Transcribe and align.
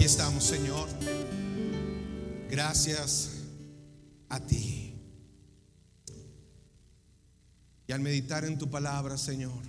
Aquí 0.00 0.06
estamos, 0.06 0.44
Señor. 0.44 0.88
Gracias 2.48 3.32
a 4.30 4.40
ti. 4.40 4.94
Y 7.86 7.92
al 7.92 8.00
meditar 8.00 8.46
en 8.46 8.56
tu 8.56 8.70
palabra, 8.70 9.18
Señor, 9.18 9.60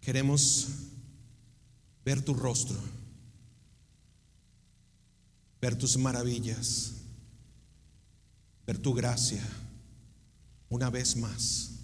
queremos 0.00 0.66
ver 2.04 2.20
tu 2.20 2.34
rostro, 2.34 2.80
ver 5.60 5.78
tus 5.78 5.96
maravillas, 5.98 6.94
ver 8.66 8.78
tu 8.78 8.92
gracia 8.92 9.46
una 10.68 10.90
vez 10.90 11.16
más. 11.16 11.74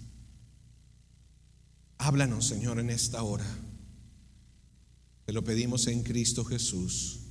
Háblanos, 1.99 2.45
Señor, 2.45 2.79
en 2.79 2.89
esta 2.89 3.23
hora. 3.23 3.47
Te 5.25 5.33
lo 5.33 5.43
pedimos 5.43 5.87
en 5.87 6.03
Cristo 6.03 6.45
Jesús. 6.45 7.21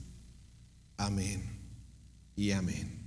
Amén 0.97 1.61
y 2.35 2.51
amén. 2.51 3.01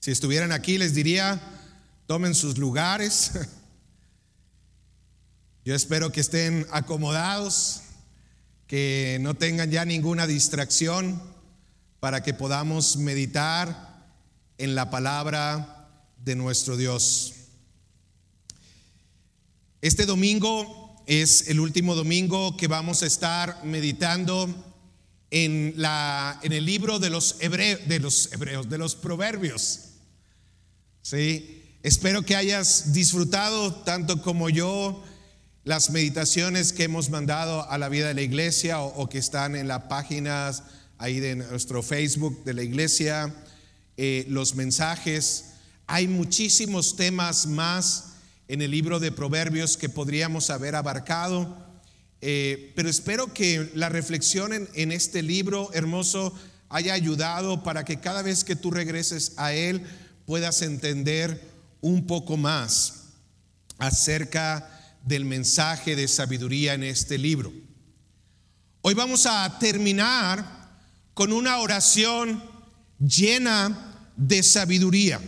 Si 0.00 0.10
estuvieran 0.10 0.50
aquí, 0.50 0.76
les 0.76 0.94
diría, 0.94 1.40
tomen 2.06 2.34
sus 2.34 2.58
lugares. 2.58 3.32
Yo 5.64 5.74
espero 5.74 6.10
que 6.10 6.20
estén 6.20 6.66
acomodados, 6.72 7.82
que 8.66 9.18
no 9.20 9.34
tengan 9.34 9.70
ya 9.70 9.84
ninguna 9.84 10.26
distracción 10.26 11.22
para 12.00 12.24
que 12.24 12.34
podamos 12.34 12.96
meditar 12.96 14.10
en 14.58 14.74
la 14.74 14.90
palabra 14.90 15.88
de 16.24 16.34
nuestro 16.34 16.76
Dios. 16.76 17.39
Este 19.82 20.04
domingo 20.04 21.02
es 21.06 21.48
el 21.48 21.58
último 21.58 21.94
domingo 21.94 22.54
que 22.58 22.66
vamos 22.66 23.02
a 23.02 23.06
estar 23.06 23.64
meditando 23.64 24.46
en, 25.30 25.72
la, 25.76 26.38
en 26.42 26.52
el 26.52 26.66
libro 26.66 26.98
de 26.98 27.08
los, 27.08 27.36
hebreos, 27.40 27.80
de 27.88 27.98
los 27.98 28.30
hebreos, 28.30 28.68
de 28.68 28.76
los 28.76 28.94
proverbios. 28.94 29.80
¿Sí? 31.00 31.78
Espero 31.82 32.26
que 32.26 32.36
hayas 32.36 32.92
disfrutado 32.92 33.74
tanto 33.74 34.20
como 34.20 34.50
yo 34.50 35.02
las 35.64 35.88
meditaciones 35.88 36.74
que 36.74 36.84
hemos 36.84 37.08
mandado 37.08 37.66
a 37.70 37.78
la 37.78 37.88
vida 37.88 38.08
de 38.08 38.14
la 38.14 38.22
iglesia 38.22 38.82
o, 38.82 39.08
que 39.08 39.16
están 39.16 39.56
en 39.56 39.66
las 39.66 39.84
páginas 39.84 40.62
ahí 40.98 41.20
de 41.20 41.36
nuestro 41.36 41.82
Facebook 41.82 42.44
de 42.44 42.52
la 42.52 42.62
iglesia, 42.62 43.34
eh, 43.96 44.26
los 44.28 44.56
mensajes. 44.56 45.52
Hay 45.86 46.06
muchísimos 46.06 46.96
temas 46.96 47.46
más 47.46 48.09
en 48.50 48.62
el 48.62 48.72
libro 48.72 48.98
de 48.98 49.12
Proverbios 49.12 49.76
que 49.76 49.88
podríamos 49.88 50.50
haber 50.50 50.74
abarcado, 50.74 51.56
eh, 52.20 52.72
pero 52.74 52.90
espero 52.90 53.32
que 53.32 53.70
la 53.74 53.88
reflexión 53.88 54.52
en, 54.52 54.68
en 54.74 54.90
este 54.90 55.22
libro 55.22 55.70
hermoso 55.72 56.34
haya 56.68 56.92
ayudado 56.92 57.62
para 57.62 57.84
que 57.84 58.00
cada 58.00 58.22
vez 58.22 58.42
que 58.42 58.56
tú 58.56 58.72
regreses 58.72 59.34
a 59.36 59.52
él 59.52 59.86
puedas 60.26 60.62
entender 60.62 61.48
un 61.80 62.08
poco 62.08 62.36
más 62.36 63.10
acerca 63.78 64.68
del 65.04 65.24
mensaje 65.24 65.94
de 65.94 66.08
sabiduría 66.08 66.74
en 66.74 66.82
este 66.82 67.18
libro. 67.18 67.52
Hoy 68.82 68.94
vamos 68.94 69.26
a 69.26 69.58
terminar 69.60 70.44
con 71.14 71.32
una 71.32 71.58
oración 71.58 72.42
llena 72.98 74.08
de 74.16 74.42
sabiduría, 74.42 75.20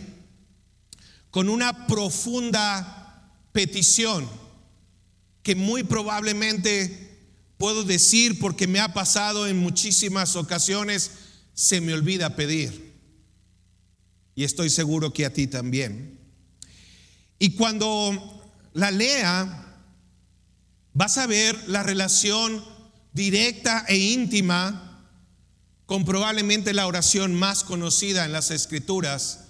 con 1.31 1.47
una 1.47 1.87
profunda 1.87 2.99
petición 3.53 4.27
que 5.43 5.55
muy 5.55 5.83
probablemente 5.83 7.17
puedo 7.57 7.83
decir 7.83 8.39
porque 8.39 8.67
me 8.67 8.79
ha 8.79 8.93
pasado 8.93 9.47
en 9.47 9.57
muchísimas 9.57 10.35
ocasiones, 10.35 11.11
se 11.53 11.79
me 11.79 11.93
olvida 11.93 12.35
pedir. 12.35 12.93
Y 14.35 14.43
estoy 14.43 14.69
seguro 14.69 15.13
que 15.13 15.25
a 15.25 15.33
ti 15.33 15.47
también. 15.47 16.19
Y 17.39 17.51
cuando 17.51 18.51
la 18.73 18.89
lea, 18.89 19.79
vas 20.93 21.17
a 21.17 21.27
ver 21.27 21.57
la 21.67 21.83
relación 21.83 22.63
directa 23.13 23.85
e 23.87 23.97
íntima 23.97 25.05
con 25.85 26.05
probablemente 26.05 26.73
la 26.73 26.87
oración 26.87 27.35
más 27.35 27.63
conocida 27.63 28.25
en 28.25 28.31
las 28.31 28.49
escrituras, 28.49 29.45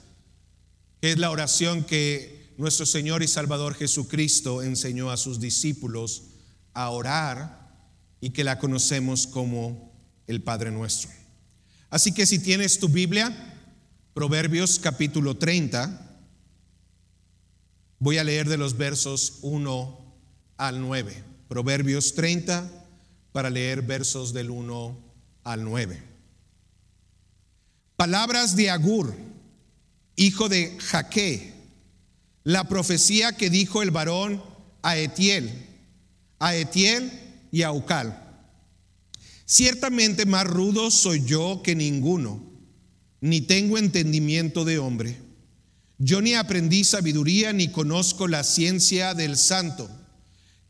que 1.02 1.12
es 1.12 1.18
la 1.18 1.32
oración 1.32 1.84
que 1.84 2.43
nuestro 2.58 2.86
Señor 2.86 3.24
y 3.24 3.28
Salvador 3.28 3.76
Jesucristo 3.76 4.62
enseñó 4.62 5.12
a 5.12 5.18
sus 5.18 5.40
discípulos 5.40 6.24
a 6.74 6.90
orar 6.90 7.64
y 8.22 8.32
que 8.32 8.44
la 8.44 8.60
conocemos 8.60 9.28
como 9.28 9.92
el 10.28 10.42
Padre 10.42 10.72
nuestro. 10.72 11.10
Así 11.90 12.12
que 12.14 12.26
si 12.26 12.40
tienes 12.40 12.80
tu 12.80 12.90
Biblia, 12.90 13.32
Proverbios 14.14 14.80
capítulo 14.80 15.38
30, 15.38 16.20
voy 18.00 18.18
a 18.18 18.24
leer 18.24 18.48
de 18.48 18.58
los 18.58 18.78
versos 18.78 19.40
1 19.42 20.16
al 20.58 20.82
9. 20.82 21.24
Proverbios 21.48 22.14
30 22.14 22.70
para 23.32 23.50
leer 23.50 23.82
versos 23.82 24.34
del 24.34 24.52
1 24.52 24.98
al 25.44 25.64
9. 25.64 26.04
Palabras 27.96 28.56
de 28.56 28.70
Agur, 28.70 29.16
hijo 30.16 30.50
de 30.50 30.78
Jaque 30.80 31.53
la 32.44 32.68
profecía 32.68 33.38
que 33.38 33.50
dijo 33.50 33.82
el 33.82 33.92
varón 33.92 34.44
a 34.82 34.98
Etiel, 34.98 35.52
a 36.40 36.56
Etiel 36.56 37.12
y 37.52 37.62
a 37.62 37.72
Ucal. 37.72 38.20
Ciertamente 39.46 40.26
más 40.26 40.46
rudo 40.46 40.92
soy 40.92 41.24
yo 41.26 41.62
que 41.64 41.76
ninguno, 41.76 42.44
ni 43.22 43.42
tengo 43.42 43.78
entendimiento 43.78 44.66
de 44.66 44.78
hombre. 44.78 45.18
Yo 45.98 46.22
ni 46.22 46.34
aprendí 46.34 46.84
sabiduría 46.84 47.54
ni 47.54 47.70
conozco 47.70 48.28
la 48.28 48.44
ciencia 48.44 49.14
del 49.14 49.38
santo. 49.38 49.90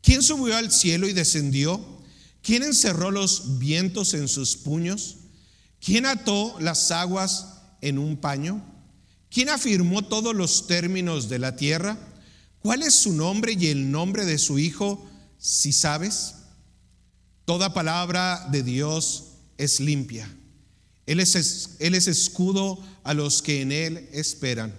¿Quién 0.02 0.22
subió 0.22 0.56
al 0.56 0.70
cielo 0.70 1.08
y 1.08 1.12
descendió? 1.12 2.02
¿Quién 2.42 2.62
encerró 2.62 3.10
los 3.10 3.58
vientos 3.58 4.14
en 4.14 4.28
sus 4.28 4.56
puños? 4.56 5.16
¿Quién 5.80 6.06
ató 6.06 6.56
las 6.60 6.90
aguas 6.90 7.62
en 7.80 7.98
un 7.98 8.18
paño? 8.18 8.62
¿Quién 9.34 9.48
afirmó 9.48 10.02
todos 10.02 10.32
los 10.32 10.68
términos 10.68 11.28
de 11.28 11.40
la 11.40 11.56
tierra? 11.56 11.98
¿Cuál 12.60 12.84
es 12.84 12.94
su 12.94 13.12
nombre 13.12 13.56
y 13.58 13.66
el 13.66 13.90
nombre 13.90 14.24
de 14.24 14.38
su 14.38 14.60
hijo, 14.60 15.10
si 15.38 15.72
sabes? 15.72 16.36
Toda 17.44 17.74
palabra 17.74 18.46
de 18.52 18.62
Dios 18.62 19.32
es 19.58 19.80
limpia. 19.80 20.32
Él 21.06 21.18
es, 21.18 21.70
él 21.80 21.96
es 21.96 22.06
escudo 22.06 22.78
a 23.02 23.12
los 23.12 23.42
que 23.42 23.60
en 23.60 23.72
Él 23.72 24.08
esperan. 24.12 24.72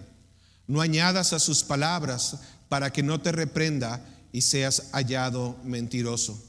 No 0.68 0.80
añadas 0.80 1.34
a 1.34 1.40
sus 1.40 1.62
palabras 1.62 2.38
para 2.70 2.94
que 2.94 3.04
no 3.04 3.20
te 3.20 3.34
reprenda 3.34 4.08
y 4.32 4.40
seas 4.40 4.84
hallado 4.94 5.60
mentiroso. 5.66 6.42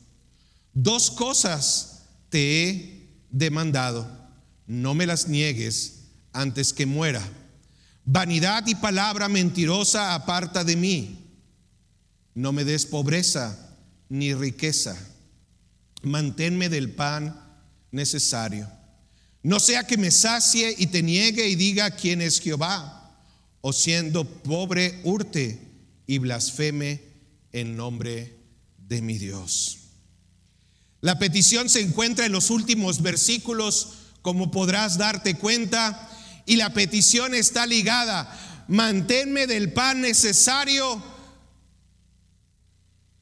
Dos 0.74 1.10
cosas 1.10 2.02
te 2.28 2.68
he 2.68 3.08
demandado. 3.32 4.08
No 4.68 4.94
me 4.94 5.06
las 5.06 5.26
niegues 5.26 6.04
antes 6.32 6.72
que 6.72 6.86
muera. 6.86 7.28
Vanidad 8.08 8.64
y 8.68 8.76
palabra 8.76 9.28
mentirosa 9.28 10.14
aparta 10.14 10.62
de 10.62 10.76
mí. 10.76 11.18
No 12.34 12.52
me 12.52 12.62
des 12.62 12.86
pobreza 12.86 13.74
ni 14.08 14.32
riqueza. 14.32 14.96
Manténme 16.02 16.68
del 16.68 16.92
pan 16.92 17.34
necesario. 17.90 18.70
No 19.42 19.58
sea 19.58 19.88
que 19.88 19.96
me 19.96 20.12
sacie 20.12 20.72
y 20.78 20.86
te 20.86 21.02
niegue 21.02 21.48
y 21.48 21.56
diga 21.56 21.90
quién 21.90 22.22
es 22.22 22.40
Jehová, 22.40 23.12
o 23.60 23.72
siendo 23.72 24.24
pobre 24.24 25.00
hurte 25.02 25.60
y 26.06 26.18
blasfeme 26.18 27.02
en 27.50 27.76
nombre 27.76 28.36
de 28.78 29.02
mi 29.02 29.18
Dios. 29.18 29.78
La 31.00 31.18
petición 31.18 31.68
se 31.68 31.80
encuentra 31.80 32.24
en 32.24 32.32
los 32.32 32.50
últimos 32.50 33.02
versículos, 33.02 33.94
como 34.22 34.52
podrás 34.52 34.96
darte 34.96 35.34
cuenta 35.34 36.08
y 36.46 36.56
la 36.56 36.72
petición 36.72 37.34
está 37.34 37.66
ligada. 37.66 38.64
Manténme 38.68 39.46
del 39.46 39.72
pan 39.72 40.00
necesario. 40.00 41.02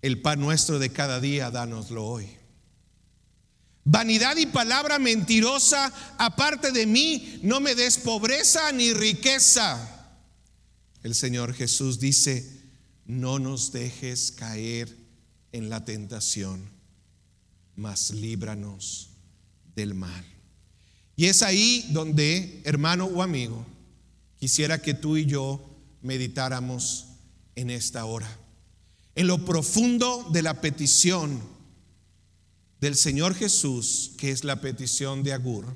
El 0.03 0.21
pan 0.21 0.39
nuestro 0.39 0.79
de 0.79 0.93
cada 0.93 1.21
día, 1.21 1.51
dánoslo 1.51 2.05
hoy. 2.05 2.29
Vanidad 3.85 4.37
y 4.37 4.47
palabra 4.47 4.99
mentirosa, 4.99 5.93
aparte 6.19 6.73
de 6.73 6.87
mí, 6.87 7.41
no 7.43 7.61
me 7.61 7.75
des 7.75 7.99
pobreza 7.99 8.73
ni 8.73 8.93
riqueza. 8.93 9.91
El 11.03 11.15
Señor 11.15 11.53
Jesús 11.53 12.01
dice, 12.01 12.63
no 13.05 13.39
nos 13.39 13.73
dejes 13.73 14.33
caer 14.33 14.97
en 15.53 15.69
la 15.69 15.85
tentación, 15.85 16.71
mas 17.77 18.11
líbranos 18.11 19.11
del 19.75 19.95
mal. 19.95 20.34
Y 21.17 21.27
es 21.27 21.43
ahí 21.43 21.89
donde, 21.91 22.61
hermano 22.65 23.07
o 23.07 23.23
amigo, 23.23 23.65
quisiera 24.39 24.83
que 24.83 24.95
tú 24.95 25.17
y 25.17 25.27
yo 25.27 25.65
meditáramos 26.03 27.07
en 27.55 27.71
esta 27.71 28.05
hora. 28.05 28.29
en 29.17 29.29
lo 29.29 29.45
profundo 29.45 30.29
de 30.33 30.43
la 30.43 30.61
petición 30.61 31.41
del 32.81 32.97
Señor 32.97 33.35
Jesús, 33.35 34.13
que 34.19 34.31
es 34.31 34.43
la 34.43 34.61
petición 34.61 35.23
de 35.23 35.33
Agur, 35.33 35.73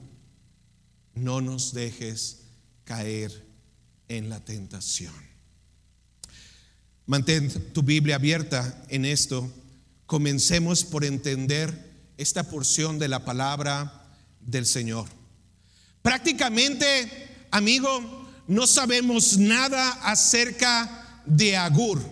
no 1.14 1.40
nos 1.40 1.72
dejes 1.72 2.40
caer 2.84 3.46
en 4.08 4.28
la 4.28 4.44
tentación. 4.44 5.14
Mantén 7.06 7.48
tu 7.72 7.82
Biblia 7.82 8.16
abierta 8.16 8.84
en 8.88 9.04
esto. 9.04 9.50
Comencemos 10.06 10.84
por 10.84 11.04
entender 11.04 11.92
esta 12.18 12.50
porción 12.50 12.98
de 12.98 13.08
la 13.08 13.24
palabra 13.24 14.04
del 14.40 14.66
Señor. 14.66 15.17
Prácticamente, 16.08 17.46
amigo, 17.50 18.26
no 18.46 18.66
sabemos 18.66 19.36
nada 19.36 19.90
acerca 20.02 21.22
de 21.26 21.54
Agur. 21.54 22.02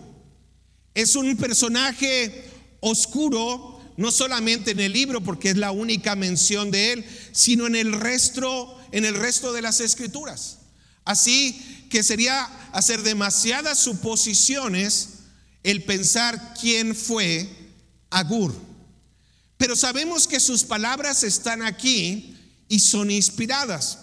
Es 0.93 1.17
un 1.17 1.35
personaje 1.39 2.45
oscuro, 2.81 3.81
no 3.97 4.11
solamente 4.11 4.73
en 4.73 4.81
el 4.81 4.93
libro, 4.93 5.23
porque 5.23 5.49
es 5.49 5.57
la 5.57 5.71
única 5.71 6.15
mención 6.15 6.71
de 6.71 6.93
él, 6.93 7.07
sino 7.33 7.67
en 7.67 7.75
el 7.75 7.95
resto, 7.95 8.79
en 8.93 9.07
el 9.07 9.15
resto 9.15 9.55
de 9.55 9.63
las 9.63 9.81
escrituras. 9.81 10.59
Así 11.07 11.89
que 11.89 12.03
sería 12.03 12.45
hacer 12.73 13.03
demasiadas 13.03 13.79
suposiciones 13.79 15.21
el 15.63 15.85
pensar 15.85 16.53
quién 16.61 16.95
fue 16.95 17.49
Agur. 18.11 18.55
Pero 19.57 19.75
sabemos 19.75 20.29
que 20.29 20.39
sus 20.39 20.65
palabras 20.65 21.23
están 21.23 21.63
aquí 21.63 22.36
y 22.69 22.81
son 22.81 23.11
inspiradas. 23.11 23.99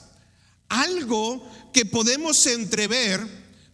Algo 0.69 1.47
que 1.73 1.85
podemos 1.85 2.45
entrever 2.47 3.21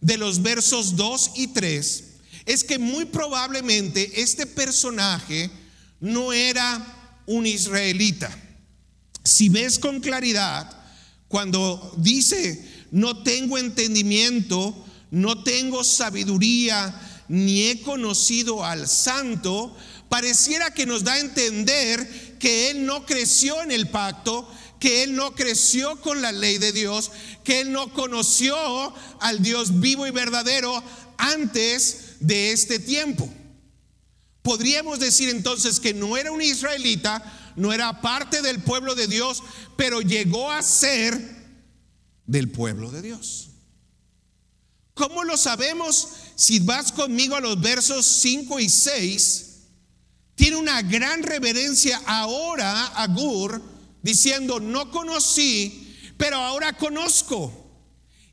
de 0.00 0.18
los 0.18 0.42
versos 0.42 0.96
2 0.96 1.32
y 1.36 1.46
3 1.48 2.04
es 2.46 2.64
que 2.64 2.78
muy 2.78 3.04
probablemente 3.04 4.20
este 4.20 4.46
personaje 4.46 5.50
no 6.00 6.32
era 6.32 7.22
un 7.26 7.46
israelita. 7.46 8.30
Si 9.22 9.48
ves 9.48 9.78
con 9.78 10.00
claridad, 10.00 10.76
cuando 11.28 11.94
dice, 11.98 12.66
no 12.90 13.22
tengo 13.22 13.58
entendimiento, 13.58 14.74
no 15.10 15.42
tengo 15.42 15.84
sabiduría, 15.84 17.24
ni 17.28 17.66
he 17.66 17.82
conocido 17.82 18.64
al 18.64 18.88
santo, 18.88 19.76
pareciera 20.08 20.72
que 20.72 20.86
nos 20.86 21.04
da 21.04 21.12
a 21.12 21.20
entender 21.20 22.38
que 22.40 22.70
él 22.70 22.84
no 22.86 23.06
creció 23.06 23.62
en 23.62 23.70
el 23.70 23.88
pacto, 23.88 24.50
que 24.80 25.02
él 25.02 25.14
no 25.14 25.34
creció 25.34 26.00
con 26.00 26.22
la 26.22 26.32
ley 26.32 26.58
de 26.58 26.72
Dios, 26.72 27.12
que 27.44 27.60
él 27.60 27.70
no 27.70 27.92
conoció 27.92 28.56
al 29.20 29.42
Dios 29.42 29.78
vivo 29.78 30.06
y 30.06 30.10
verdadero 30.10 30.82
antes 31.18 32.16
de 32.20 32.52
este 32.52 32.78
tiempo. 32.78 33.32
Podríamos 34.42 34.98
decir 34.98 35.28
entonces 35.28 35.78
que 35.78 35.92
no 35.92 36.16
era 36.16 36.32
un 36.32 36.40
israelita, 36.40 37.52
no 37.56 37.74
era 37.74 38.00
parte 38.00 38.40
del 38.40 38.62
pueblo 38.62 38.94
de 38.94 39.06
Dios, 39.06 39.42
pero 39.76 40.00
llegó 40.00 40.50
a 40.50 40.62
ser 40.62 41.38
del 42.26 42.50
pueblo 42.50 42.90
de 42.90 43.02
Dios. 43.02 43.50
¿Cómo 44.94 45.24
lo 45.24 45.36
sabemos? 45.36 46.08
Si 46.36 46.60
vas 46.60 46.90
conmigo 46.90 47.36
a 47.36 47.40
los 47.40 47.60
versos 47.60 48.06
5 48.06 48.60
y 48.60 48.68
6, 48.70 49.46
tiene 50.34 50.56
una 50.56 50.80
gran 50.80 51.22
reverencia 51.22 52.00
ahora 52.06 52.86
a 52.86 53.06
Gur, 53.08 53.62
diciendo, 54.02 54.60
no 54.60 54.90
conocí, 54.90 55.96
pero 56.16 56.36
ahora 56.36 56.76
conozco. 56.76 57.52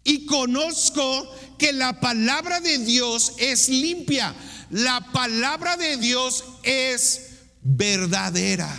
Y 0.03 0.25
conozco 0.25 1.29
que 1.57 1.73
la 1.73 1.99
palabra 1.99 2.61
de 2.61 2.77
Dios 2.79 3.33
es 3.37 3.67
limpia, 3.69 4.33
la 4.69 5.11
palabra 5.11 5.75
de 5.75 5.97
Dios 5.97 6.43
es 6.63 7.21
verdadera. 7.61 8.73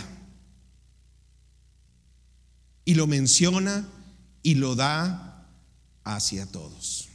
Y 2.85 2.95
lo 2.95 3.05
menciona 3.05 3.87
y 4.41 4.55
lo 4.55 4.75
da 4.75 5.47
hacia 6.03 6.47
todos. 6.47 7.09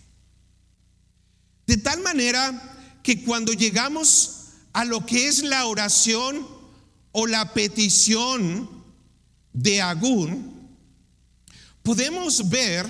De 1.67 1.77
tal 1.77 2.01
manera 2.01 3.01
que 3.03 3.25
cuando 3.25 3.53
llegamos 3.53 4.45
a 4.73 4.85
lo 4.85 5.07
que 5.07 5.29
es 5.29 5.43
la 5.43 5.67
oración 5.67 6.47
o 7.13 7.27
la 7.27 7.55
petición 7.55 8.74
de 9.55 9.81
Agún, 9.81 10.69
podemos 11.83 12.51
ver 12.51 12.87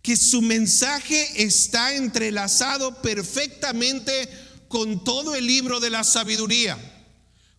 que 0.00 0.16
su 0.16 0.40
mensaje 0.40 1.44
está 1.44 1.94
entrelazado 1.94 3.02
perfectamente 3.02 4.28
con 4.68 5.02
todo 5.04 5.34
el 5.34 5.46
libro 5.46 5.80
de 5.80 5.90
la 5.90 6.04
sabiduría, 6.04 6.78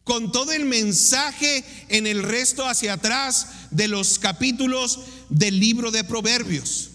con 0.04 0.32
todo 0.32 0.52
el 0.52 0.66
mensaje 0.66 1.64
en 1.90 2.08
el 2.08 2.24
resto 2.24 2.68
hacia 2.68 2.94
atrás 2.94 3.48
de 3.72 3.88
los 3.88 4.20
capítulos 4.20 5.00
del 5.30 5.60
libro 5.60 5.92
de 5.92 6.04
Proverbios. 6.04 6.92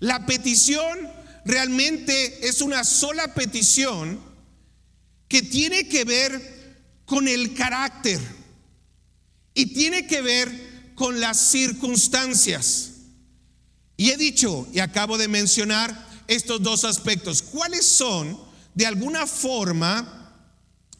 La 0.00 0.26
petición 0.26 0.96
realmente 1.44 2.46
es 2.48 2.60
una 2.60 2.84
sola 2.84 3.34
petición 3.34 4.20
que 5.26 5.42
tiene 5.42 5.88
que 5.88 6.04
ver 6.04 6.76
con 7.04 7.26
el 7.26 7.54
carácter 7.54 8.37
y 9.58 9.66
tiene 9.66 10.06
que 10.06 10.22
ver 10.22 10.92
con 10.94 11.18
las 11.18 11.36
circunstancias. 11.50 12.92
Y 13.96 14.10
he 14.10 14.16
dicho 14.16 14.68
y 14.72 14.78
acabo 14.78 15.18
de 15.18 15.26
mencionar 15.26 16.06
estos 16.28 16.62
dos 16.62 16.84
aspectos. 16.84 17.42
¿Cuáles 17.42 17.84
son, 17.84 18.40
de 18.76 18.86
alguna 18.86 19.26
forma, 19.26 20.32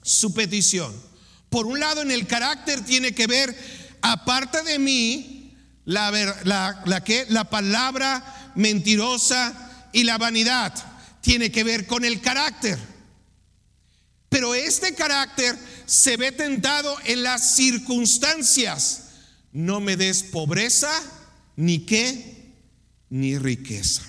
su 0.02 0.34
petición? 0.34 0.92
Por 1.48 1.66
un 1.66 1.78
lado, 1.78 2.02
en 2.02 2.10
el 2.10 2.26
carácter 2.26 2.84
tiene 2.84 3.12
que 3.12 3.28
ver, 3.28 3.56
aparte 4.02 4.64
de 4.64 4.80
mí, 4.80 5.56
la, 5.84 6.10
la, 6.42 7.04
la 7.28 7.44
palabra 7.50 8.52
mentirosa 8.56 9.88
y 9.92 10.02
la 10.02 10.18
vanidad 10.18 10.74
tiene 11.20 11.52
que 11.52 11.62
ver 11.62 11.86
con 11.86 12.04
el 12.04 12.20
carácter. 12.20 12.76
Pero 14.28 14.52
este 14.56 14.96
carácter 14.96 15.56
se 15.88 16.18
ve 16.18 16.32
tentado 16.32 16.94
en 17.06 17.22
las 17.22 17.56
circunstancias. 17.56 19.04
No 19.52 19.80
me 19.80 19.96
des 19.96 20.22
pobreza, 20.22 20.90
ni 21.56 21.80
qué, 21.80 22.52
ni 23.08 23.38
riqueza. 23.38 24.02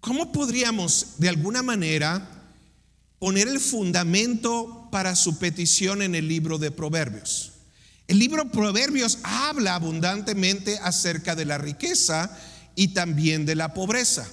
¿Cómo 0.00 0.32
podríamos 0.32 1.18
de 1.18 1.28
alguna 1.28 1.62
manera 1.62 2.28
poner 3.20 3.46
el 3.46 3.60
fundamento 3.60 4.88
para 4.90 5.14
su 5.14 5.38
petición 5.38 6.02
en 6.02 6.16
el 6.16 6.26
libro 6.26 6.58
de 6.58 6.72
Proverbios? 6.72 7.52
El 8.08 8.18
libro 8.18 8.50
Proverbios 8.50 9.20
habla 9.22 9.76
abundantemente 9.76 10.78
acerca 10.82 11.36
de 11.36 11.44
la 11.44 11.58
riqueza 11.58 12.36
y 12.74 12.88
también 12.88 13.46
de 13.46 13.54
la 13.54 13.72
pobreza. 13.72 14.28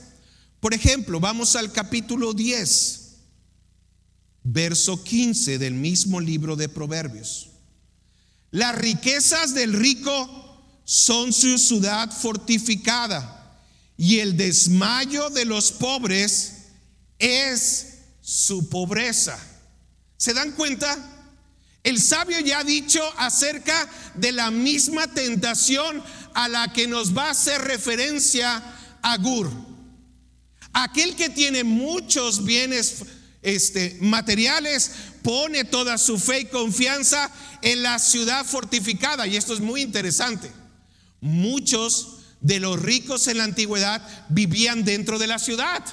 Por 0.60 0.74
ejemplo, 0.74 1.20
vamos 1.20 1.56
al 1.56 1.72
capítulo 1.72 2.34
10, 2.34 2.99
verso 4.43 5.03
15 5.03 5.58
del 5.58 5.74
mismo 5.74 6.19
libro 6.19 6.55
de 6.55 6.69
Proverbios. 6.69 7.50
Las 8.51 8.75
riquezas 8.75 9.53
del 9.53 9.74
rico 9.74 10.63
son 10.86 11.34
su 11.34 11.58
ciudad 11.58 12.12
fortificada 12.12 13.62
y 13.96 14.19
el 14.19 14.38
desmayo 14.38 15.29
de 15.29 15.46
los 15.46 15.72
pobres 15.72 16.53
es 17.19 18.00
su 18.22 18.69
pobreza. 18.69 19.38
¿Se 20.17 20.34
dan 20.34 20.53
cuenta? 20.53 20.98
El 21.84 22.01
sabio 22.01 22.39
ya 22.39 22.60
ha 22.60 22.63
dicho 22.63 23.01
acerca 23.17 23.89
de 24.15 24.31
la 24.31 24.51
misma 24.51 25.08
tentación 25.08 26.03
a 26.34 26.48
la 26.48 26.74
que 26.74 26.88
nos 26.88 27.15
va 27.15 27.27
a 27.27 27.31
hacer 27.31 27.62
referencia 27.62 28.63
Agur. 29.01 29.51
Aquel 30.74 31.15
que 31.15 31.29
tiene 31.29 31.63
muchos 31.63 32.43
bienes 32.43 33.03
este, 33.41 33.98
materiales 34.01 34.91
pone 35.24 35.63
toda 35.63 35.98
su 35.98 36.19
fe 36.19 36.41
y 36.41 36.46
confianza 36.46 37.31
en 37.62 37.84
la 37.84 38.00
ciudad 38.00 38.46
fortificada. 38.46 39.27
Y 39.27 39.38
esto 39.38 39.53
es 39.53 39.60
muy 39.60 39.81
interesante. 39.81 40.51
Muchos 41.22 42.17
de 42.41 42.60
los 42.60 42.81
ricos 42.81 43.27
en 43.27 43.38
la 43.38 43.43
antigüedad 43.43 44.01
vivían 44.29 44.84
dentro 44.84 45.19
de 45.19 45.27
la 45.27 45.39
ciudad. 45.39 45.84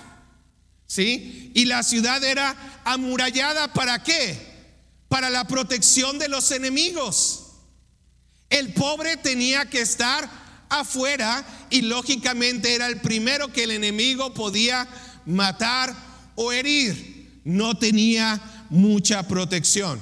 ¿Sí? 0.86 1.50
Y 1.54 1.64
la 1.64 1.82
ciudad 1.82 2.22
era 2.22 2.82
amurallada 2.84 3.72
para 3.72 4.02
qué? 4.02 4.56
para 5.08 5.30
la 5.30 5.46
protección 5.46 6.18
de 6.18 6.28
los 6.28 6.50
enemigos. 6.50 7.44
El 8.50 8.72
pobre 8.72 9.16
tenía 9.16 9.68
que 9.68 9.80
estar 9.80 10.28
afuera 10.68 11.44
y 11.70 11.82
lógicamente 11.82 12.74
era 12.74 12.86
el 12.86 13.00
primero 13.00 13.52
que 13.52 13.64
el 13.64 13.70
enemigo 13.72 14.34
podía 14.34 14.86
matar 15.24 15.94
o 16.34 16.52
herir. 16.52 17.15
No 17.46 17.78
tenía 17.78 18.66
mucha 18.70 19.22
protección. 19.28 20.00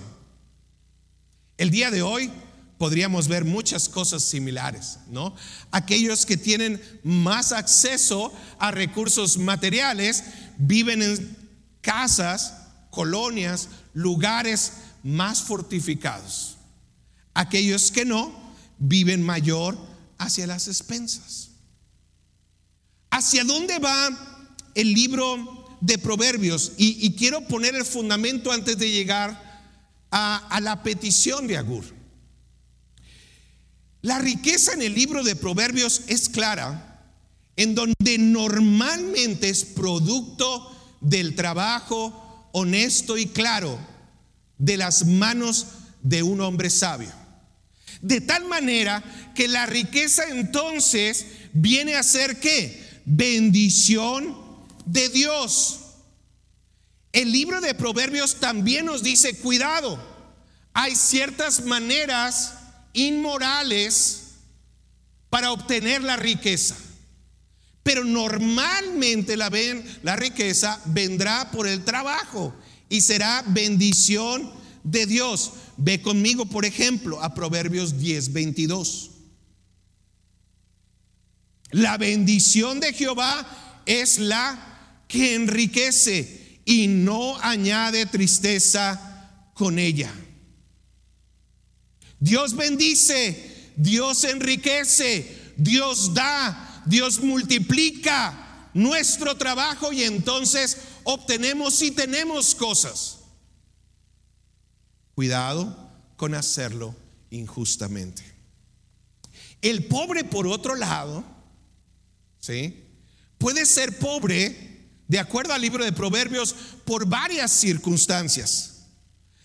El 1.58 1.70
día 1.70 1.90
de 1.90 2.00
hoy 2.00 2.30
podríamos 2.78 3.28
ver 3.28 3.44
muchas 3.44 3.86
cosas 3.90 4.24
similares, 4.24 5.00
¿no? 5.10 5.36
Aquellos 5.70 6.24
que 6.24 6.38
tienen 6.38 6.80
más 7.02 7.52
acceso 7.52 8.32
a 8.58 8.70
recursos 8.70 9.36
materiales 9.36 10.24
viven 10.56 11.02
en 11.02 11.36
casas 11.82 12.54
colonias, 12.90 13.68
lugares 13.92 14.72
más 15.02 15.42
fortificados. 15.42 16.56
Aquellos 17.34 17.90
que 17.90 18.06
no 18.06 18.32
viven 18.78 19.22
mayor 19.22 19.76
hacia 20.16 20.46
las 20.46 20.66
expensas. 20.66 21.50
¿Hacia 23.10 23.44
dónde 23.44 23.78
va 23.80 24.08
el 24.74 24.94
libro 24.94 25.63
de 25.84 25.98
Proverbios? 25.98 26.72
Y, 26.78 27.14
quiero 27.14 27.46
poner 27.46 27.74
el 27.74 27.84
fundamento 27.84 28.50
antes 28.50 28.78
de 28.78 28.90
llegar 28.90 29.62
a, 30.10 30.36
a 30.48 30.60
la 30.60 30.82
petición 30.82 31.46
de 31.46 31.58
Agur. 31.58 31.84
La 34.00 34.18
riqueza 34.18 34.72
en 34.72 34.82
el 34.82 34.94
libro 34.94 35.22
de 35.22 35.36
Proverbios 35.36 36.02
es 36.08 36.28
clara, 36.28 37.12
en 37.56 37.74
donde 37.74 38.18
normalmente 38.18 39.48
es 39.48 39.64
producto 39.64 40.96
del 41.00 41.34
trabajo 41.34 42.48
honesto 42.52 43.18
y 43.18 43.26
claro 43.26 43.78
de 44.56 44.76
las 44.76 45.06
manos 45.06 45.66
de 46.02 46.22
un 46.22 46.40
hombre 46.40 46.70
sabio. 46.70 47.12
De 48.00 48.20
tal 48.20 48.46
manera 48.46 49.32
que 49.34 49.48
la 49.48 49.66
riqueza 49.66 50.24
entonces 50.30 51.26
viene 51.52 51.94
a 51.94 52.02
ser 52.02 52.40
qué? 52.40 53.02
Bendición 53.04 54.43
de 54.84 55.08
Dios. 55.08 55.80
El 57.12 57.30
libro 57.30 57.60
de 57.60 57.74
Proverbios 57.74 58.40
también 58.40 58.86
nos 58.86 59.02
dice, 59.02 59.38
cuidado, 59.38 59.98
hay 60.72 60.96
ciertas 60.96 61.64
maneras 61.64 62.54
inmorales 62.92 64.22
para 65.30 65.52
obtener 65.52 66.02
la 66.02 66.16
riqueza. 66.16 66.76
Pero 67.84 68.02
normalmente 68.02 69.36
la, 69.36 69.50
ven, 69.50 69.84
la 70.02 70.16
riqueza 70.16 70.80
vendrá 70.86 71.50
por 71.50 71.68
el 71.68 71.84
trabajo 71.84 72.54
y 72.88 73.00
será 73.00 73.44
bendición 73.46 74.52
de 74.82 75.06
Dios. 75.06 75.52
Ve 75.76 76.00
conmigo, 76.00 76.46
por 76.46 76.64
ejemplo, 76.64 77.22
a 77.22 77.34
Proverbios 77.34 77.98
10, 77.98 78.32
22. 78.32 79.10
La 81.70 81.98
bendición 81.98 82.80
de 82.80 82.92
Jehová 82.92 83.82
es 83.86 84.18
la 84.18 84.73
que 85.08 85.34
enriquece 85.34 86.60
y 86.64 86.86
no 86.86 87.36
añade 87.40 88.06
tristeza 88.06 89.50
con 89.54 89.78
ella. 89.78 90.12
Dios 92.18 92.56
bendice, 92.56 93.72
Dios 93.76 94.24
enriquece, 94.24 95.52
Dios 95.56 96.14
da, 96.14 96.82
Dios 96.86 97.20
multiplica 97.20 98.70
nuestro 98.72 99.36
trabajo 99.36 99.92
y 99.92 100.02
entonces 100.04 100.78
obtenemos 101.04 101.80
y 101.82 101.90
tenemos 101.90 102.54
cosas. 102.54 103.18
Cuidado 105.14 105.92
con 106.16 106.34
hacerlo 106.34 106.94
injustamente. 107.30 108.22
El 109.62 109.86
pobre, 109.86 110.24
por 110.24 110.46
otro 110.46 110.74
lado, 110.74 111.24
¿sí? 112.38 112.84
Puede 113.38 113.64
ser 113.64 113.98
pobre, 113.98 114.73
de 115.14 115.20
acuerdo 115.20 115.54
al 115.54 115.60
libro 115.60 115.84
de 115.84 115.92
Proverbios, 115.92 116.56
por 116.84 117.06
varias 117.06 117.52
circunstancias. 117.52 118.86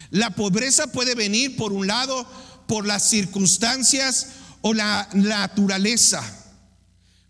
La 0.09 0.31
pobreza 0.31 0.91
puede 0.91 1.13
venir, 1.13 1.57
por 1.57 1.71
un 1.71 1.85
lado, 1.85 2.25
por 2.65 2.87
las 2.87 3.07
circunstancias 3.07 4.29
o 4.61 4.73
la 4.73 5.07
naturaleza. 5.13 6.23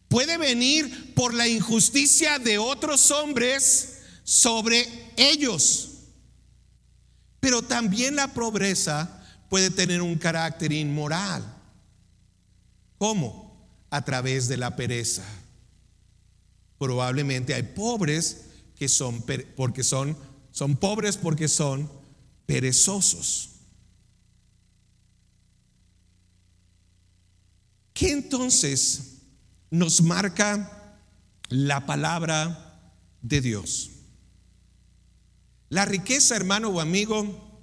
Puede 0.08 0.38
venir 0.38 1.14
por 1.16 1.34
la 1.34 1.50
injusticia 1.50 2.40
de 2.40 2.58
otros 2.60 3.12
hombres 3.12 3.98
sobre 4.24 4.88
ellos. 5.18 5.90
Pero 7.42 7.62
también 7.62 8.16
la 8.16 8.30
pobreza 8.30 9.22
puede 9.50 9.70
tener 9.70 10.02
un 10.02 10.16
carácter 10.16 10.72
inmoral. 10.72 11.44
¿Cómo? 12.98 13.70
A 13.90 14.06
través 14.06 14.48
de 14.48 14.56
la 14.56 14.78
pereza. 14.78 15.26
Probablemente 16.80 17.54
hay 17.54 17.64
pobres 17.64 18.46
que 18.76 18.90
son 18.90 19.24
porque 19.56 19.84
son 19.84 20.18
son 20.52 20.76
pobres 20.76 21.18
porque 21.18 21.48
son 21.48 21.90
perezosos. 22.46 23.52
¿Qué 27.94 28.12
entonces 28.12 29.20
nos 29.70 30.02
marca 30.02 30.98
la 31.50 31.86
palabra 31.86 32.92
de 33.22 33.42
Dios? 33.42 33.92
La 35.70 35.86
riqueza, 35.86 36.36
hermano 36.36 36.70
o 36.70 36.80
amigo, 36.80 37.62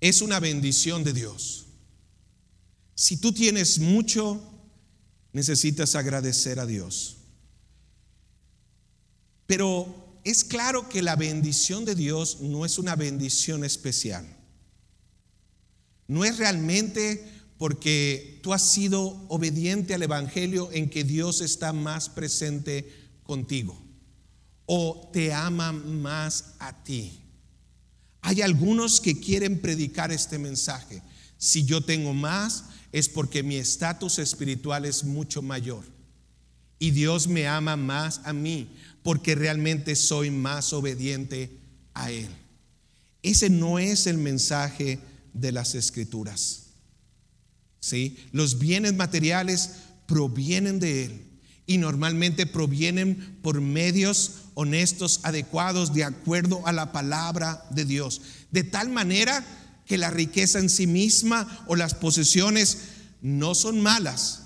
es 0.00 0.22
una 0.22 0.38
bendición 0.38 1.02
de 1.02 1.12
Dios. 1.12 1.66
Si 2.94 3.16
tú 3.16 3.32
tienes 3.32 3.78
mucho, 3.78 4.40
necesitas 5.32 5.94
agradecer 5.94 6.60
a 6.60 6.66
Dios. 6.66 7.19
Pero 9.50 10.20
es 10.22 10.44
claro 10.44 10.88
que 10.88 11.02
la 11.02 11.16
bendición 11.16 11.84
de 11.84 11.96
Dios 11.96 12.40
no 12.40 12.64
es 12.64 12.78
una 12.78 12.94
bendición 12.94 13.64
especial. 13.64 14.24
No 16.06 16.24
es 16.24 16.38
realmente 16.38 17.28
porque 17.58 18.38
tú 18.44 18.54
has 18.54 18.62
sido 18.62 19.26
obediente 19.26 19.92
al 19.92 20.04
Evangelio 20.04 20.70
en 20.70 20.88
que 20.88 21.02
Dios 21.02 21.40
está 21.40 21.72
más 21.72 22.08
presente 22.08 22.94
contigo 23.24 23.76
o 24.66 25.10
te 25.12 25.32
ama 25.32 25.72
más 25.72 26.54
a 26.60 26.84
ti. 26.84 27.18
Hay 28.20 28.42
algunos 28.42 29.00
que 29.00 29.18
quieren 29.18 29.60
predicar 29.60 30.12
este 30.12 30.38
mensaje. 30.38 31.02
Si 31.38 31.64
yo 31.64 31.80
tengo 31.80 32.14
más, 32.14 32.66
es 32.92 33.08
porque 33.08 33.42
mi 33.42 33.56
estatus 33.56 34.20
espiritual 34.20 34.84
es 34.84 35.02
mucho 35.02 35.42
mayor. 35.42 35.82
Y 36.78 36.92
Dios 36.92 37.26
me 37.26 37.48
ama 37.48 37.76
más 37.76 38.20
a 38.24 38.32
mí 38.32 38.70
porque 39.02 39.34
realmente 39.34 39.96
soy 39.96 40.30
más 40.30 40.72
obediente 40.72 41.50
a 41.94 42.10
Él. 42.10 42.28
Ese 43.22 43.50
no 43.50 43.78
es 43.78 44.06
el 44.06 44.18
mensaje 44.18 44.98
de 45.32 45.52
las 45.52 45.74
escrituras. 45.74 46.66
¿Sí? 47.80 48.18
Los 48.32 48.58
bienes 48.58 48.94
materiales 48.94 49.70
provienen 50.06 50.80
de 50.80 51.04
Él 51.04 51.26
y 51.66 51.78
normalmente 51.78 52.46
provienen 52.46 53.38
por 53.42 53.60
medios 53.60 54.32
honestos, 54.54 55.20
adecuados, 55.22 55.94
de 55.94 56.04
acuerdo 56.04 56.66
a 56.66 56.72
la 56.72 56.92
palabra 56.92 57.66
de 57.70 57.84
Dios. 57.84 58.20
De 58.50 58.64
tal 58.64 58.90
manera 58.90 59.46
que 59.86 59.98
la 59.98 60.10
riqueza 60.10 60.58
en 60.58 60.68
sí 60.68 60.86
misma 60.86 61.64
o 61.66 61.76
las 61.76 61.94
posesiones 61.94 62.78
no 63.22 63.54
son 63.54 63.80
malas, 63.80 64.42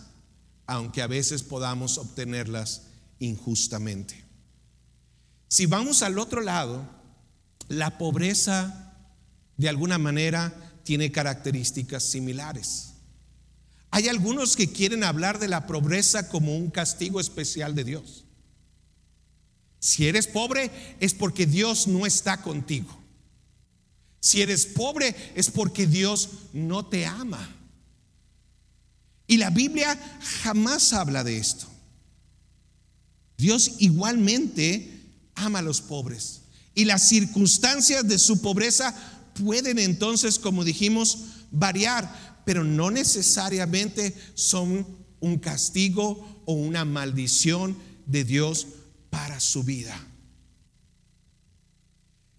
aunque 0.67 1.03
a 1.03 1.07
veces 1.07 1.43
podamos 1.43 1.99
obtenerlas 1.99 2.83
injustamente. 3.19 4.24
Si 5.55 5.67
vamos 5.67 6.03
al 6.03 6.19
otro 6.19 6.41
lado, 6.41 6.85
la 7.69 7.97
pobreza 7.97 8.93
de 9.57 9.69
alguna 9.69 9.99
manera 9.99 10.53
tiene 10.83 11.13
características 11.13 12.03
similares. 12.03 12.95
Hay 13.93 14.09
algunos 14.09 14.57
que 14.57 14.73
quieren 14.73 15.05
hablar 15.05 15.39
de 15.39 15.47
la 15.47 15.69
pobreza 15.69 16.29
como 16.29 16.57
un 16.57 16.73
castigo 16.73 17.21
especial 17.21 17.77
de 17.77 17.85
Dios. 17.85 18.25
Si 19.79 20.09
eres 20.09 20.27
pobre 20.27 20.73
es 20.99 21.15
porque 21.15 21.47
Dios 21.47 21.87
no 21.87 22.05
está 22.05 22.43
contigo. 22.43 22.93
Si 24.19 24.43
eres 24.43 24.67
pobre 24.67 25.15
es 25.37 25.53
porque 25.53 25.87
Dios 25.87 26.31
no 26.53 26.85
te 26.85 27.07
ama. 27.07 27.49
Y 29.29 29.37
la 29.37 29.51
Biblia 29.51 29.97
jamás 30.43 30.93
habla 30.93 31.23
de 31.23 31.37
esto. 31.39 31.69
Dios 33.37 33.77
igualmente 33.79 34.94
ama 35.35 35.61
a 35.61 35.63
los 35.63 35.81
pobres. 35.81 36.43
Y 36.75 36.85
las 36.85 37.09
circunstancias 37.09 38.07
de 38.07 38.19
su 38.19 38.41
pobreza 38.41 38.95
pueden 39.35 39.79
entonces, 39.79 40.39
como 40.39 40.65
dijimos, 40.65 41.19
variar 41.51 42.35
pero 42.45 42.65
no 42.65 42.91
necesariamente 42.91 44.15
son 44.35 44.87
un 45.21 45.39
castigo 45.39 46.43
o 46.45 46.53
una 46.53 46.85
maldición 46.85 47.77
de 48.07 48.25
Dios 48.25 48.67
para 49.11 49.41
su 49.41 49.65
vida. 49.65 49.99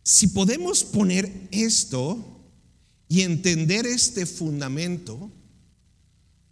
Si 0.04 0.28
podemos 0.28 0.84
poner 0.84 1.48
esto 1.52 2.44
y 3.08 3.22
entender 3.22 3.88
este 3.88 4.28
fundamento, 4.28 5.32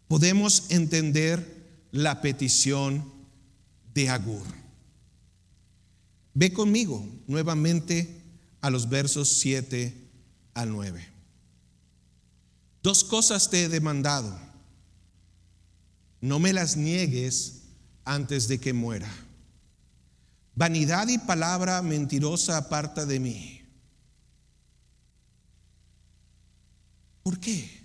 podemos 0.07 0.65
entender 0.69 1.88
la 1.91 2.21
petición 2.21 3.12
de 3.93 4.09
Agur. 4.09 4.62
Ve 6.33 6.51
conmigo 6.51 7.07
nuevamente 7.27 8.21
a 8.61 8.69
los 8.69 8.89
versos 8.89 9.29
7 9.39 9.93
al 10.53 10.71
9. 10.71 11.07
Dos 12.81 13.03
cosas 13.03 13.49
te 13.49 13.63
he 13.63 13.69
demandado. 13.69 14.37
No 16.21 16.39
me 16.39 16.53
las 16.53 16.75
niegues 16.75 17.63
antes 18.05 18.47
de 18.47 18.59
que 18.59 18.73
muera. 18.73 19.09
Vanidad 20.55 21.07
y 21.07 21.17
palabra 21.17 21.81
mentirosa 21.81 22.57
aparta 22.57 23.05
de 23.05 23.19
mí. 23.19 23.61
¿Por 27.23 27.39
qué? 27.39 27.83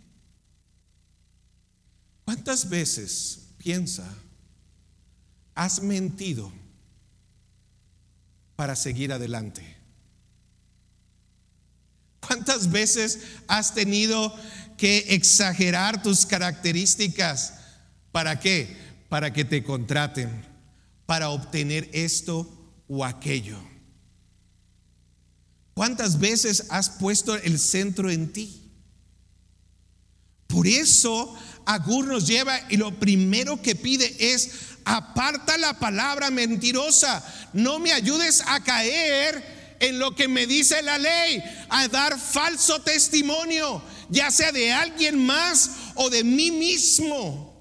¿Cuántas 2.24 2.68
veces 2.68 3.48
piensa, 3.56 4.06
has 5.54 5.82
mentido? 5.82 6.52
Para 8.58 8.74
seguir 8.74 9.12
adelante? 9.12 9.62
¿Cuántas 12.18 12.72
veces 12.72 13.20
has 13.46 13.72
tenido 13.72 14.34
que 14.76 15.14
exagerar 15.14 16.02
tus 16.02 16.26
características? 16.26 17.54
¿Para 18.10 18.40
qué? 18.40 18.76
Para 19.08 19.32
que 19.32 19.44
te 19.44 19.62
contraten, 19.62 20.44
para 21.06 21.30
obtener 21.30 21.88
esto 21.92 22.52
o 22.88 23.04
aquello. 23.04 23.60
¿Cuántas 25.74 26.18
veces 26.18 26.66
has 26.70 26.90
puesto 26.90 27.36
el 27.36 27.60
centro 27.60 28.10
en 28.10 28.32
ti? 28.32 28.72
Por 30.48 30.66
eso 30.66 31.32
Agur 31.64 32.08
nos 32.08 32.26
lleva 32.26 32.58
y 32.70 32.76
lo 32.76 32.98
primero 32.98 33.62
que 33.62 33.76
pide 33.76 34.16
es, 34.18 34.50
aparta 34.88 35.58
la 35.58 35.74
palabra 35.74 36.30
mentirosa, 36.30 37.22
no 37.52 37.78
me 37.78 37.92
ayudes 37.92 38.42
a 38.46 38.62
caer 38.64 39.76
en 39.80 39.98
lo 39.98 40.14
que 40.14 40.28
me 40.28 40.46
dice 40.46 40.80
la 40.82 40.96
ley, 40.96 41.42
a 41.68 41.86
dar 41.88 42.18
falso 42.18 42.80
testimonio, 42.80 43.82
ya 44.08 44.30
sea 44.30 44.50
de 44.50 44.72
alguien 44.72 45.24
más 45.26 45.92
o 45.94 46.08
de 46.08 46.24
mí 46.24 46.50
mismo. 46.50 47.54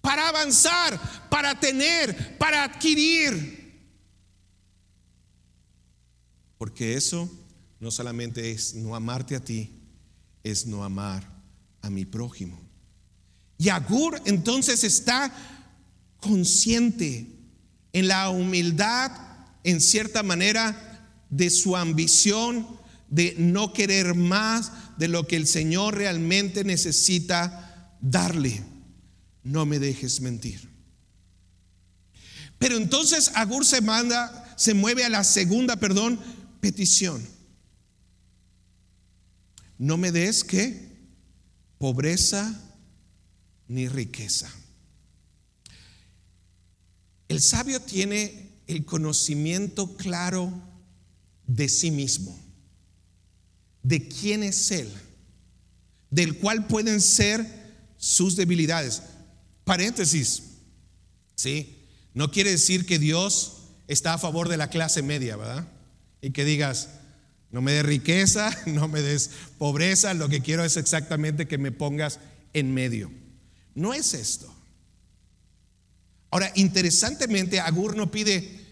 Para 0.00 0.28
avanzar, 0.28 0.98
para 1.28 1.60
tener, 1.60 2.38
para 2.38 2.64
adquirir. 2.64 3.84
Porque 6.56 6.94
eso 6.94 7.30
no 7.80 7.90
solamente 7.90 8.50
es 8.50 8.74
no 8.74 8.96
amarte 8.96 9.36
a 9.36 9.40
ti, 9.40 9.78
es 10.42 10.64
no 10.64 10.84
amar 10.84 11.22
a 11.82 11.90
mi 11.90 12.06
prójimo. 12.06 12.65
Y 13.58 13.68
Agur 13.70 14.20
entonces 14.24 14.84
está 14.84 15.32
consciente 16.20 17.26
en 17.92 18.08
la 18.08 18.28
humildad, 18.30 19.10
en 19.64 19.80
cierta 19.80 20.22
manera, 20.22 20.82
de 21.30 21.50
su 21.50 21.76
ambición 21.76 22.66
de 23.08 23.34
no 23.38 23.72
querer 23.72 24.14
más 24.14 24.72
de 24.98 25.08
lo 25.08 25.26
que 25.26 25.36
el 25.36 25.46
Señor 25.46 25.96
realmente 25.96 26.64
necesita 26.64 27.96
darle. 28.00 28.62
No 29.42 29.64
me 29.64 29.78
dejes 29.78 30.20
mentir. 30.20 30.68
Pero 32.58 32.76
entonces 32.76 33.30
Agur 33.34 33.64
se 33.64 33.80
manda, 33.80 34.54
se 34.56 34.74
mueve 34.74 35.04
a 35.04 35.08
la 35.08 35.24
segunda, 35.24 35.76
perdón, 35.76 36.18
petición. 36.60 37.26
No 39.78 39.96
me 39.98 40.10
des 40.10 40.42
que 40.42 40.96
pobreza 41.78 42.65
ni 43.68 43.88
riqueza. 43.88 44.52
El 47.28 47.40
sabio 47.40 47.80
tiene 47.80 48.50
el 48.66 48.84
conocimiento 48.84 49.96
claro 49.96 50.52
de 51.46 51.68
sí 51.68 51.90
mismo, 51.90 52.38
de 53.82 54.08
quién 54.08 54.42
es 54.42 54.70
él, 54.70 54.92
del 56.10 56.38
cual 56.38 56.66
pueden 56.66 57.00
ser 57.00 57.44
sus 57.96 58.36
debilidades. 58.36 59.02
Paréntesis, 59.64 60.42
¿sí? 61.34 61.84
No 62.14 62.30
quiere 62.30 62.50
decir 62.50 62.86
que 62.86 62.98
Dios 62.98 63.64
está 63.88 64.14
a 64.14 64.18
favor 64.18 64.48
de 64.48 64.56
la 64.56 64.70
clase 64.70 65.02
media, 65.02 65.36
¿verdad? 65.36 65.68
y 66.26 66.30
que 66.30 66.44
digas, 66.44 66.88
no 67.52 67.62
me 67.62 67.72
des 67.72 67.86
riqueza, 67.86 68.50
no 68.66 68.88
me 68.88 69.00
des 69.00 69.30
pobreza, 69.58 70.12
lo 70.14 70.28
que 70.28 70.40
quiero 70.42 70.64
es 70.64 70.76
exactamente 70.76 71.46
que 71.46 71.56
me 71.56 71.72
pongas 71.72 72.18
en 72.52 72.74
medio. 72.74 73.10
No 73.76 73.92
es 73.92 74.14
esto. 74.14 74.52
Ahora, 76.30 76.50
interesantemente, 76.56 77.60
Agur 77.60 77.94
no 77.94 78.10
pide, 78.10 78.66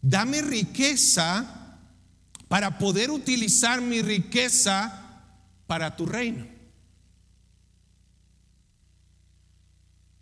dame 0.00 0.42
riqueza 0.42 1.78
para 2.46 2.78
poder 2.78 3.10
utilizar 3.10 3.80
mi 3.80 4.02
riqueza 4.02 5.24
para 5.66 5.96
tu 5.96 6.04
reino. 6.04 6.46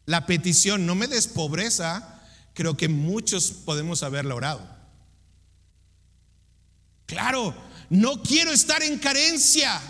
La 0.06 0.24
petición, 0.24 0.86
no 0.86 0.94
me 0.94 1.08
des 1.08 1.26
pobreza, 1.26 2.22
creo 2.54 2.76
que 2.76 2.88
muchos 2.88 3.50
podemos 3.50 4.04
haberla 4.04 4.36
orado. 4.36 4.78
Claro, 7.06 7.54
no 7.90 8.22
quiero 8.22 8.52
estar 8.52 8.84
en 8.84 8.98
carencia. 8.98 9.80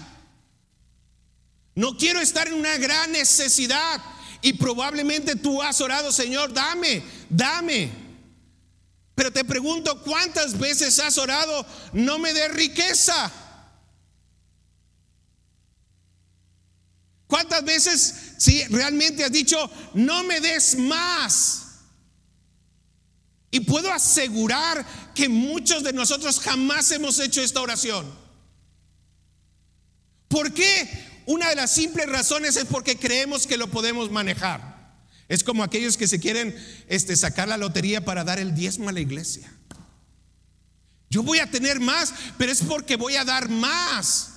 No 1.74 1.98
quiero 1.98 2.20
estar 2.20 2.48
en 2.48 2.54
una 2.54 2.78
gran 2.78 3.12
necesidad. 3.12 4.00
Y 4.40 4.52
probablemente 4.54 5.36
tú 5.36 5.60
has 5.60 5.80
orado, 5.80 6.12
Señor, 6.12 6.52
dame, 6.52 7.02
dame. 7.28 7.90
Pero 9.14 9.32
te 9.32 9.44
pregunto, 9.44 10.00
¿cuántas 10.02 10.56
veces 10.56 10.98
has 11.00 11.18
orado, 11.18 11.66
no 11.92 12.18
me 12.18 12.32
dé 12.32 12.48
riqueza? 12.48 13.32
¿Cuántas 17.26 17.64
veces, 17.64 18.34
si 18.38 18.64
realmente 18.64 19.24
has 19.24 19.32
dicho, 19.32 19.70
no 19.94 20.22
me 20.22 20.40
des 20.40 20.78
más? 20.78 21.64
Y 23.50 23.60
puedo 23.60 23.92
asegurar 23.92 24.86
que 25.14 25.28
muchos 25.28 25.82
de 25.82 25.92
nosotros 25.92 26.38
jamás 26.38 26.90
hemos 26.92 27.18
hecho 27.18 27.42
esta 27.42 27.60
oración. 27.60 28.06
¿Por 30.28 30.52
qué? 30.52 31.07
Una 31.28 31.50
de 31.50 31.56
las 31.56 31.70
simples 31.70 32.08
razones 32.08 32.56
es 32.56 32.64
porque 32.64 32.96
creemos 32.96 33.46
que 33.46 33.58
lo 33.58 33.68
podemos 33.68 34.10
manejar. 34.10 34.96
Es 35.28 35.44
como 35.44 35.62
aquellos 35.62 35.98
que 35.98 36.08
se 36.08 36.18
quieren 36.18 36.56
este, 36.88 37.14
sacar 37.16 37.48
la 37.48 37.58
lotería 37.58 38.02
para 38.02 38.24
dar 38.24 38.38
el 38.38 38.54
diezmo 38.54 38.88
a 38.88 38.92
la 38.92 39.00
iglesia. 39.00 39.52
Yo 41.10 41.22
voy 41.22 41.40
a 41.40 41.50
tener 41.50 41.80
más, 41.80 42.14
pero 42.38 42.50
es 42.50 42.62
porque 42.62 42.96
voy 42.96 43.16
a 43.16 43.26
dar 43.26 43.50
más. 43.50 44.30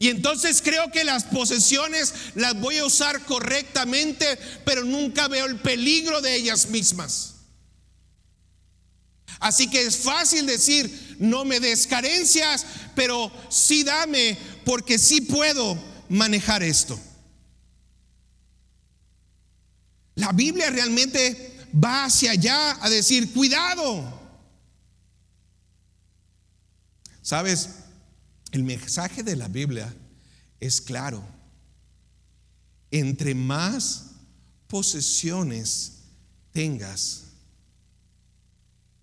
Y 0.00 0.08
entonces 0.08 0.60
creo 0.60 0.90
que 0.90 1.04
las 1.04 1.22
posesiones 1.22 2.12
las 2.34 2.60
voy 2.60 2.78
a 2.78 2.84
usar 2.84 3.24
correctamente, 3.24 4.26
pero 4.64 4.82
nunca 4.82 5.28
veo 5.28 5.46
el 5.46 5.60
peligro 5.60 6.20
de 6.20 6.34
ellas 6.34 6.66
mismas. 6.66 7.34
Así 9.38 9.70
que 9.70 9.82
es 9.82 9.98
fácil 9.98 10.46
decir, 10.46 11.16
no 11.20 11.44
me 11.44 11.60
des 11.60 11.86
carencias, 11.86 12.66
pero 12.96 13.30
sí 13.50 13.84
dame 13.84 14.36
porque 14.64 14.98
sí 14.98 15.20
puedo 15.20 15.91
manejar 16.12 16.62
esto. 16.62 16.98
La 20.14 20.32
Biblia 20.32 20.70
realmente 20.70 21.66
va 21.74 22.04
hacia 22.04 22.32
allá 22.32 22.84
a 22.84 22.90
decir, 22.90 23.32
cuidado. 23.32 24.20
Sabes, 27.22 27.70
el 28.50 28.62
mensaje 28.62 29.22
de 29.22 29.36
la 29.36 29.48
Biblia 29.48 29.94
es 30.60 30.80
claro. 30.80 31.24
Entre 32.90 33.34
más 33.34 34.10
posesiones 34.66 36.02
tengas, 36.52 37.24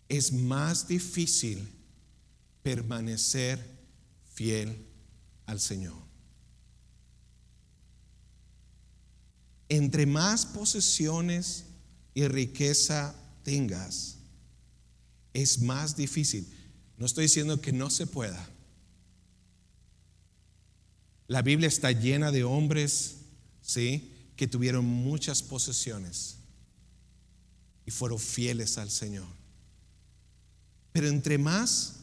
es 0.08 0.32
más 0.32 0.88
difícil 0.88 1.67
permanecer 2.62 3.60
fiel 4.32 4.86
al 5.48 5.60
Señor. 5.60 6.09
Entre 9.69 10.05
más 10.05 10.47
posesiones 10.47 11.65
y 12.13 12.27
riqueza 12.27 13.15
tengas, 13.43 14.17
es 15.34 15.62
más 15.62 15.95
difícil. 15.95 16.51
No 16.97 17.05
estoy 17.05 17.25
diciendo 17.25 17.62
que 17.62 17.71
no 17.71 17.89
se 17.89 18.08
pueda. 18.08 18.49
La 21.27 21.43
Biblia 21.43 21.67
está 21.67 21.91
llena 21.91 22.32
de 22.32 22.43
hombres, 22.43 23.17
¿sí? 23.62 24.12
Que 24.36 24.47
tuvieron 24.47 24.84
muchas 24.84 25.43
posesiones 25.43 26.38
y 27.86 27.91
fueron 27.91 28.19
fieles 28.19 28.79
al 28.79 28.89
Señor. 28.89 29.27
Pero 30.91 31.08
entre 31.08 31.38
más, 31.38 31.99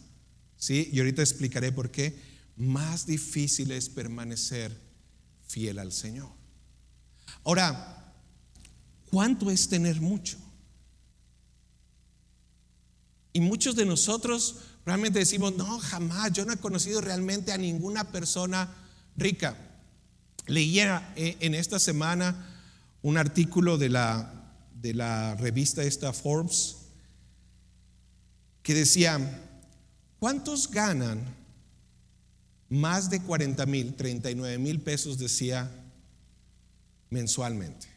¿sí? 0.57 0.89
Y 0.93 1.01
ahorita 1.01 1.23
explicaré 1.23 1.73
por 1.73 1.91
qué, 1.91 2.17
más 2.57 3.07
difícil 3.07 3.73
es 3.73 3.89
permanecer 3.89 4.81
fiel 5.47 5.81
al 5.81 5.93
Señor. 5.93 6.36
Ahora, 7.47 8.13
¿cuánto 9.09 9.53
es 9.53 9.69
tener 9.69 10.01
mucho? 10.01 10.37
Y 13.33 13.41
muchos 13.41 13.77
de 13.77 13.87
nosotros 13.87 14.57
realmente 14.85 15.21
decimos, 15.21 15.55
no, 15.55 15.79
jamás, 15.79 16.33
yo 16.33 16.45
no 16.45 16.53
he 16.53 16.57
conocido 16.57 17.01
realmente 17.01 17.53
a 17.53 17.57
ninguna 17.57 18.11
persona 18.11 18.75
rica. 19.17 19.57
Leía 20.49 21.13
eh, 21.15 21.37
en 21.39 21.55
esta 21.55 21.79
semana 21.79 22.53
un 23.03 23.17
artículo 23.17 23.79
de 23.79 23.91
la, 23.91 24.59
de 24.75 24.95
la 24.95 25.37
revista 25.37 25.85
esta 25.85 26.13
Forbes 26.13 26.79
que 28.65 28.75
decía, 28.75 29.21
¿cuántos 30.19 30.69
ganan 30.69 31.25
más 32.69 33.09
de 33.09 33.23
40 33.23 33.65
mil, 33.67 33.95
39 33.95 34.59
mil 34.59 34.81
pesos 34.81 35.17
decía 35.17 35.71
mensualmente. 37.11 37.89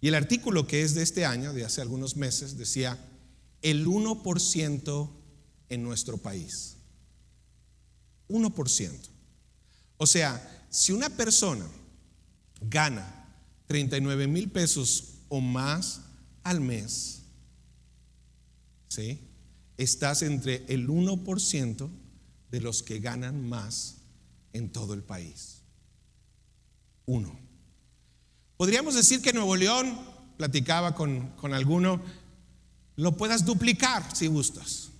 Y 0.00 0.08
el 0.08 0.14
artículo 0.14 0.66
que 0.66 0.82
es 0.82 0.94
de 0.94 1.02
este 1.02 1.24
año, 1.24 1.52
de 1.52 1.64
hace 1.64 1.80
algunos 1.80 2.16
meses, 2.16 2.56
decía 2.56 2.98
el 3.62 3.86
1% 3.86 5.10
en 5.68 5.82
nuestro 5.82 6.18
país. 6.18 6.76
1%. 8.28 8.92
O 9.96 10.06
sea, 10.06 10.66
si 10.70 10.92
una 10.92 11.10
persona 11.10 11.66
gana 12.60 13.26
39 13.66 14.26
mil 14.26 14.50
pesos 14.50 15.14
o 15.28 15.40
más 15.40 16.02
al 16.44 16.60
mes, 16.60 17.22
¿sí? 18.88 19.20
estás 19.76 20.22
entre 20.22 20.64
el 20.68 20.88
1% 20.88 21.90
de 22.50 22.60
los 22.60 22.82
que 22.82 23.00
ganan 23.00 23.48
más 23.48 23.96
en 24.52 24.70
todo 24.70 24.94
el 24.94 25.02
país. 25.02 25.57
Uno. 27.08 27.34
Podríamos 28.58 28.94
decir 28.94 29.22
que 29.22 29.32
Nuevo 29.32 29.56
León, 29.56 29.98
platicaba 30.36 30.94
con, 30.94 31.30
con 31.36 31.54
alguno, 31.54 32.02
lo 32.96 33.16
puedas 33.16 33.46
duplicar 33.46 34.14
si 34.14 34.26
gustas. 34.26 34.90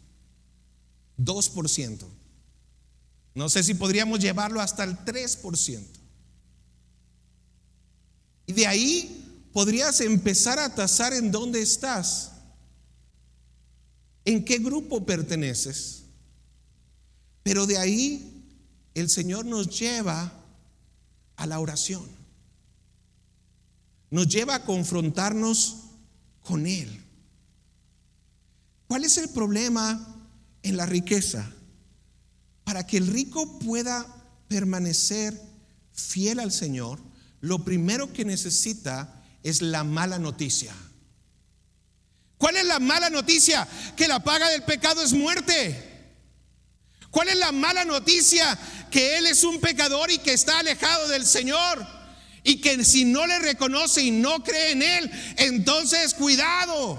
2%. 1.19 2.07
No 3.35 3.49
sé 3.51 3.63
si 3.63 3.75
podríamos 3.75 4.21
llevarlo 4.21 4.63
hasta 4.63 4.85
el 4.85 4.97
3%. 5.05 5.85
Y 8.47 8.53
de 8.55 8.67
ahí 8.67 9.45
podrías 9.53 10.01
empezar 10.01 10.59
a 10.59 10.75
tasar 10.75 11.13
en 11.13 11.31
dónde 11.31 11.61
estás. 11.61 12.33
¿En 14.25 14.47
qué 14.47 14.57
grupo 14.59 15.05
perteneces? 15.05 16.05
Pero 17.43 17.67
de 17.67 17.77
ahí 17.77 18.47
el 18.95 19.11
Señor 19.11 19.45
nos 19.45 19.79
lleva 19.79 20.38
a 21.39 21.47
la 21.47 21.61
oración. 21.61 22.05
Nos 24.11 24.29
lleva 24.29 24.57
a 24.57 24.65
confrontarnos 24.65 25.77
con 26.43 26.67
Él. 26.67 27.03
¿Cuál 28.89 29.05
es 29.05 29.17
el 29.19 29.31
problema 29.31 30.17
en 30.63 30.77
la 30.77 30.85
riqueza? 30.85 31.51
Para 32.65 32.87
que 32.87 32.99
el 32.99 33.07
rico 33.07 33.59
pueda 33.61 34.07
permanecer 34.49 35.41
fiel 35.93 36.41
al 36.41 36.53
Señor, 36.53 37.01
lo 37.41 37.65
primero 37.65 38.13
que 38.13 38.25
necesita 38.25 39.23
es 39.43 39.63
la 39.63 39.85
mala 39.85 40.19
noticia. 40.19 40.75
¿Cuál 42.37 42.57
es 42.57 42.67
la 42.67 42.81
mala 42.81 43.11
noticia? 43.11 43.67
Que 43.97 44.09
la 44.09 44.23
paga 44.23 44.49
del 44.49 44.65
pecado 44.65 45.03
es 45.03 45.13
muerte. 45.13 45.85
¿Cuál 47.11 47.29
es 47.29 47.37
la 47.37 47.53
mala 47.53 47.85
noticia? 47.85 48.59
Que 48.91 49.19
Él 49.19 49.27
es 49.27 49.45
un 49.45 49.61
pecador 49.61 50.11
y 50.11 50.19
que 50.19 50.33
está 50.33 50.59
alejado 50.59 51.09
del 51.09 51.27
Señor. 51.27 51.87
Y 52.45 52.61
que 52.61 52.85
si 52.85 53.05
no 53.05 53.27
le 53.27 53.39
reconoce 53.41 54.03
y 54.03 54.11
no 54.11 54.43
cree 54.43 54.73
en 54.73 54.83
Él, 54.83 55.11
entonces 55.37 56.15
cuidado. 56.15 56.99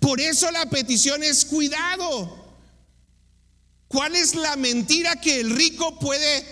Por 0.00 0.20
eso 0.20 0.50
la 0.50 0.66
petición 0.66 1.22
es 1.22 1.44
cuidado. 1.44 2.44
¿Cuál 3.88 4.16
es 4.16 4.34
la 4.34 4.56
mentira 4.56 5.20
que 5.20 5.40
el 5.40 5.50
rico 5.50 5.98
puede 5.98 6.44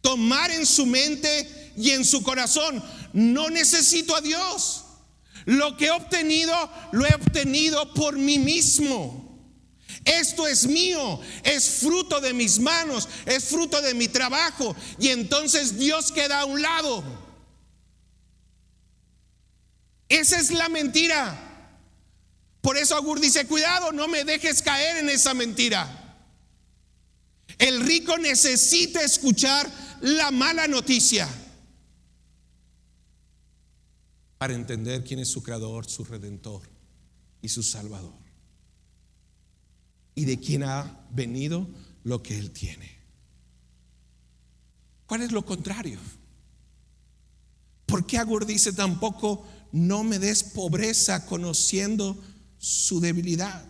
tomar 0.00 0.50
en 0.50 0.64
su 0.64 0.86
mente 0.86 1.72
y 1.76 1.90
en 1.90 2.04
su 2.04 2.22
corazón? 2.22 2.82
No 3.12 3.50
necesito 3.50 4.14
a 4.14 4.20
Dios. 4.20 4.84
Lo 5.46 5.76
que 5.76 5.86
he 5.86 5.90
obtenido, 5.90 6.54
lo 6.92 7.06
he 7.06 7.14
obtenido 7.14 7.92
por 7.94 8.16
mí 8.16 8.38
mismo. 8.38 9.19
Esto 10.04 10.46
es 10.46 10.66
mío, 10.66 11.20
es 11.42 11.68
fruto 11.80 12.20
de 12.20 12.32
mis 12.32 12.58
manos, 12.58 13.08
es 13.26 13.44
fruto 13.44 13.80
de 13.82 13.94
mi 13.94 14.08
trabajo. 14.08 14.74
Y 14.98 15.08
entonces 15.08 15.78
Dios 15.78 16.10
queda 16.10 16.40
a 16.40 16.44
un 16.46 16.62
lado. 16.62 17.04
Esa 20.08 20.38
es 20.38 20.50
la 20.50 20.68
mentira. 20.68 21.46
Por 22.60 22.76
eso 22.76 22.96
Agur 22.96 23.20
dice, 23.20 23.46
cuidado, 23.46 23.92
no 23.92 24.08
me 24.08 24.24
dejes 24.24 24.62
caer 24.62 24.98
en 24.98 25.08
esa 25.08 25.34
mentira. 25.34 25.96
El 27.58 27.80
rico 27.86 28.16
necesita 28.18 29.02
escuchar 29.02 29.70
la 30.00 30.30
mala 30.30 30.66
noticia 30.66 31.28
para 34.38 34.54
entender 34.54 35.04
quién 35.04 35.20
es 35.20 35.28
su 35.28 35.42
creador, 35.42 35.88
su 35.88 36.04
redentor 36.04 36.62
y 37.42 37.48
su 37.50 37.62
salvador. 37.62 38.29
Y 40.20 40.26
de 40.26 40.38
quién 40.38 40.64
ha 40.64 41.06
venido 41.10 41.66
lo 42.04 42.22
que 42.22 42.38
él 42.38 42.50
tiene. 42.50 42.98
¿Cuál 45.06 45.22
es 45.22 45.32
lo 45.32 45.46
contrario? 45.46 45.98
¿Por 47.86 48.04
qué 48.04 48.18
Agur 48.18 48.44
dice 48.44 48.74
tampoco 48.74 49.46
no 49.72 50.04
me 50.04 50.18
des 50.18 50.44
pobreza 50.44 51.24
conociendo 51.24 52.22
su 52.58 53.00
debilidad? 53.00 53.64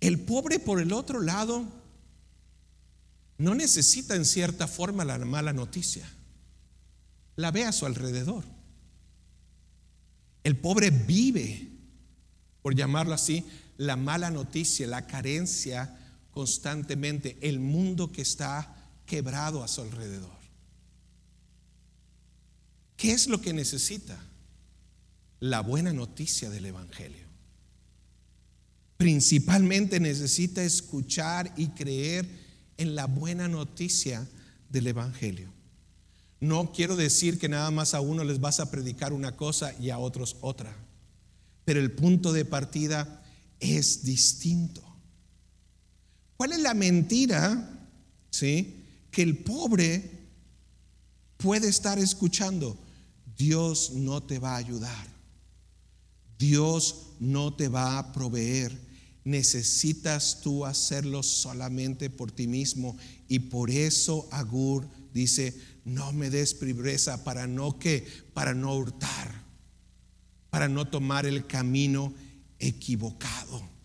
El 0.00 0.18
pobre 0.18 0.58
por 0.58 0.80
el 0.80 0.92
otro 0.92 1.20
lado 1.20 1.64
no 3.38 3.54
necesita 3.54 4.16
en 4.16 4.24
cierta 4.24 4.66
forma 4.66 5.04
la 5.04 5.18
mala 5.18 5.52
noticia 5.52 6.10
la 7.36 7.50
ve 7.50 7.64
a 7.64 7.72
su 7.72 7.86
alrededor. 7.86 8.44
El 10.42 10.56
pobre 10.56 10.90
vive, 10.90 11.68
por 12.62 12.74
llamarlo 12.74 13.14
así, 13.14 13.44
la 13.76 13.96
mala 13.96 14.30
noticia, 14.30 14.86
la 14.86 15.06
carencia 15.06 15.98
constantemente, 16.30 17.38
el 17.40 17.60
mundo 17.60 18.12
que 18.12 18.22
está 18.22 18.74
quebrado 19.06 19.62
a 19.62 19.68
su 19.68 19.82
alrededor. 19.82 20.36
¿Qué 22.96 23.12
es 23.12 23.26
lo 23.26 23.40
que 23.40 23.52
necesita? 23.52 24.18
La 25.40 25.60
buena 25.60 25.92
noticia 25.92 26.50
del 26.50 26.66
Evangelio. 26.66 27.26
Principalmente 28.96 30.00
necesita 30.00 30.62
escuchar 30.62 31.52
y 31.56 31.68
creer 31.68 32.26
en 32.78 32.94
la 32.94 33.06
buena 33.06 33.48
noticia 33.48 34.26
del 34.70 34.86
Evangelio. 34.86 35.52
No 36.40 36.72
quiero 36.72 36.96
decir 36.96 37.38
que 37.38 37.48
nada 37.48 37.70
más 37.70 37.94
a 37.94 38.00
uno 38.00 38.24
les 38.24 38.40
vas 38.40 38.60
a 38.60 38.70
predicar 38.70 39.12
una 39.12 39.36
cosa 39.36 39.74
y 39.78 39.90
a 39.90 39.98
otros 39.98 40.36
otra, 40.40 40.74
pero 41.64 41.80
el 41.80 41.92
punto 41.92 42.32
de 42.32 42.44
partida 42.44 43.22
es 43.60 44.04
distinto. 44.04 44.82
¿Cuál 46.36 46.52
es 46.52 46.60
la 46.60 46.74
mentira? 46.74 47.88
¿Sí? 48.30 48.84
Que 49.10 49.22
el 49.22 49.38
pobre 49.38 50.10
puede 51.36 51.68
estar 51.68 51.98
escuchando. 51.98 52.78
Dios 53.36 53.92
no 53.92 54.22
te 54.22 54.38
va 54.38 54.54
a 54.54 54.58
ayudar. 54.58 55.06
Dios 56.38 57.12
no 57.20 57.54
te 57.54 57.68
va 57.68 57.98
a 57.98 58.12
proveer. 58.12 58.76
Necesitas 59.24 60.40
tú 60.42 60.64
hacerlo 60.64 61.22
solamente 61.22 62.10
por 62.10 62.30
ti 62.30 62.46
mismo. 62.46 62.96
Y 63.28 63.38
por 63.40 63.70
eso 63.70 64.28
Agur 64.30 64.86
dice, 65.12 65.54
no 65.84 66.12
me 66.12 66.30
des 66.30 66.54
pobreza 66.54 67.24
para 67.24 67.46
no 67.46 67.78
que, 67.78 68.06
para 68.34 68.54
no 68.54 68.76
hurtar, 68.76 69.44
para 70.50 70.68
no 70.68 70.86
tomar 70.88 71.26
el 71.26 71.46
camino 71.46 72.12
equivocado. 72.58 73.76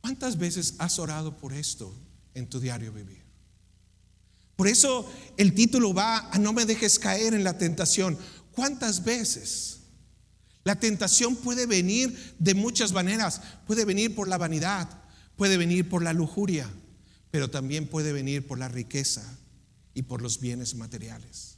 ¿Cuántas 0.00 0.36
veces 0.36 0.74
has 0.78 0.98
orado 0.98 1.36
por 1.38 1.52
esto 1.52 1.94
en 2.34 2.48
tu 2.48 2.60
diario 2.60 2.92
vivir? 2.92 3.24
Por 4.56 4.68
eso 4.68 5.10
el 5.36 5.54
título 5.54 5.94
va 5.94 6.30
a 6.30 6.38
no 6.38 6.52
me 6.52 6.66
dejes 6.66 6.98
caer 6.98 7.34
en 7.34 7.42
la 7.42 7.58
tentación. 7.58 8.18
¿Cuántas 8.52 9.02
veces? 9.02 9.80
La 10.62 10.78
tentación 10.78 11.36
puede 11.36 11.66
venir 11.66 12.36
de 12.38 12.54
muchas 12.54 12.92
maneras. 12.92 13.40
Puede 13.66 13.84
venir 13.84 14.14
por 14.14 14.28
la 14.28 14.38
vanidad, 14.38 14.88
puede 15.36 15.56
venir 15.56 15.88
por 15.88 16.02
la 16.02 16.12
lujuria, 16.12 16.70
pero 17.30 17.50
también 17.50 17.88
puede 17.88 18.12
venir 18.12 18.46
por 18.46 18.58
la 18.58 18.68
riqueza 18.68 19.38
y 19.92 20.02
por 20.02 20.22
los 20.22 20.40
bienes 20.40 20.74
materiales. 20.74 21.53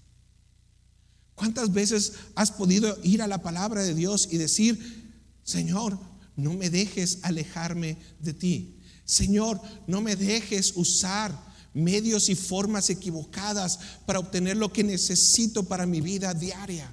¿Cuántas 1.46 1.72
veces 1.72 2.14
has 2.34 2.50
podido 2.50 2.98
ir 3.04 3.22
a 3.22 3.28
la 3.28 3.40
palabra 3.40 3.84
de 3.84 3.94
Dios 3.94 4.30
y 4.32 4.36
decir, 4.36 5.12
Señor, 5.44 5.96
no 6.34 6.54
me 6.54 6.70
dejes 6.70 7.20
alejarme 7.22 7.98
de 8.18 8.34
ti? 8.34 8.80
Señor, 9.04 9.60
no 9.86 10.00
me 10.00 10.16
dejes 10.16 10.72
usar 10.74 11.32
medios 11.72 12.30
y 12.30 12.34
formas 12.34 12.90
equivocadas 12.90 13.78
para 14.06 14.18
obtener 14.18 14.56
lo 14.56 14.72
que 14.72 14.82
necesito 14.82 15.62
para 15.62 15.86
mi 15.86 16.00
vida 16.00 16.34
diaria. 16.34 16.92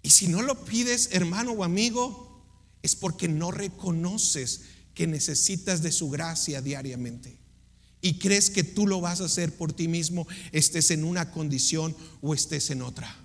Y 0.00 0.10
si 0.10 0.28
no 0.28 0.42
lo 0.42 0.64
pides, 0.64 1.08
hermano 1.10 1.50
o 1.50 1.64
amigo, 1.64 2.46
es 2.82 2.94
porque 2.94 3.26
no 3.26 3.50
reconoces 3.50 4.60
que 4.94 5.08
necesitas 5.08 5.82
de 5.82 5.90
su 5.90 6.08
gracia 6.08 6.62
diariamente 6.62 7.42
y 8.04 8.18
crees 8.18 8.50
que 8.50 8.62
tú 8.62 8.86
lo 8.86 9.00
vas 9.00 9.22
a 9.22 9.24
hacer 9.24 9.56
por 9.56 9.72
ti 9.72 9.88
mismo, 9.88 10.28
estés 10.52 10.90
en 10.90 11.04
una 11.04 11.30
condición 11.30 11.96
o 12.20 12.34
estés 12.34 12.68
en 12.68 12.82
otra. 12.82 13.16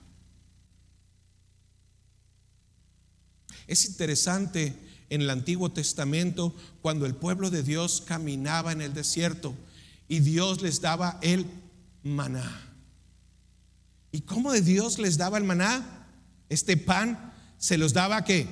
Es 3.68 3.84
interesante 3.84 4.74
en 5.10 5.24
el 5.24 5.30
Antiguo 5.32 5.70
Testamento 5.70 6.56
cuando 6.82 7.06
el 7.06 7.13
pueblo 7.13 7.50
de 7.50 7.62
Dios 7.62 8.02
caminaba 8.08 8.72
en 8.72 8.80
el 8.80 8.94
desierto 8.94 9.54
y 10.08 10.22
Dios 10.22 10.62
les 10.62 10.80
daba 10.80 11.20
el 11.22 11.46
maná. 12.02 12.74
¿Y 14.13 14.22
cómo 14.22 14.54
de 14.54 14.62
Dios 14.62 14.98
les 14.98 15.18
daba 15.18 15.38
el 15.38 15.44
maná? 15.44 16.08
Este 16.48 16.78
pan 16.78 17.34
se 17.58 17.78
los 17.78 17.92
daba 17.92 18.24
que 18.24 18.48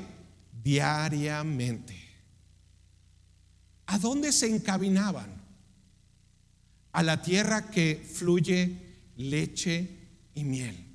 diariamente. 0.61 1.97
¿A 3.85 3.97
dónde 3.97 4.33
se 4.33 4.53
encaminaban? 4.53 5.36
A 6.91 7.03
la 7.03 7.21
tierra 7.21 7.69
que 7.69 8.03
fluye 8.13 8.87
leche 9.17 9.89
y 10.33 10.43
miel. 10.43 10.87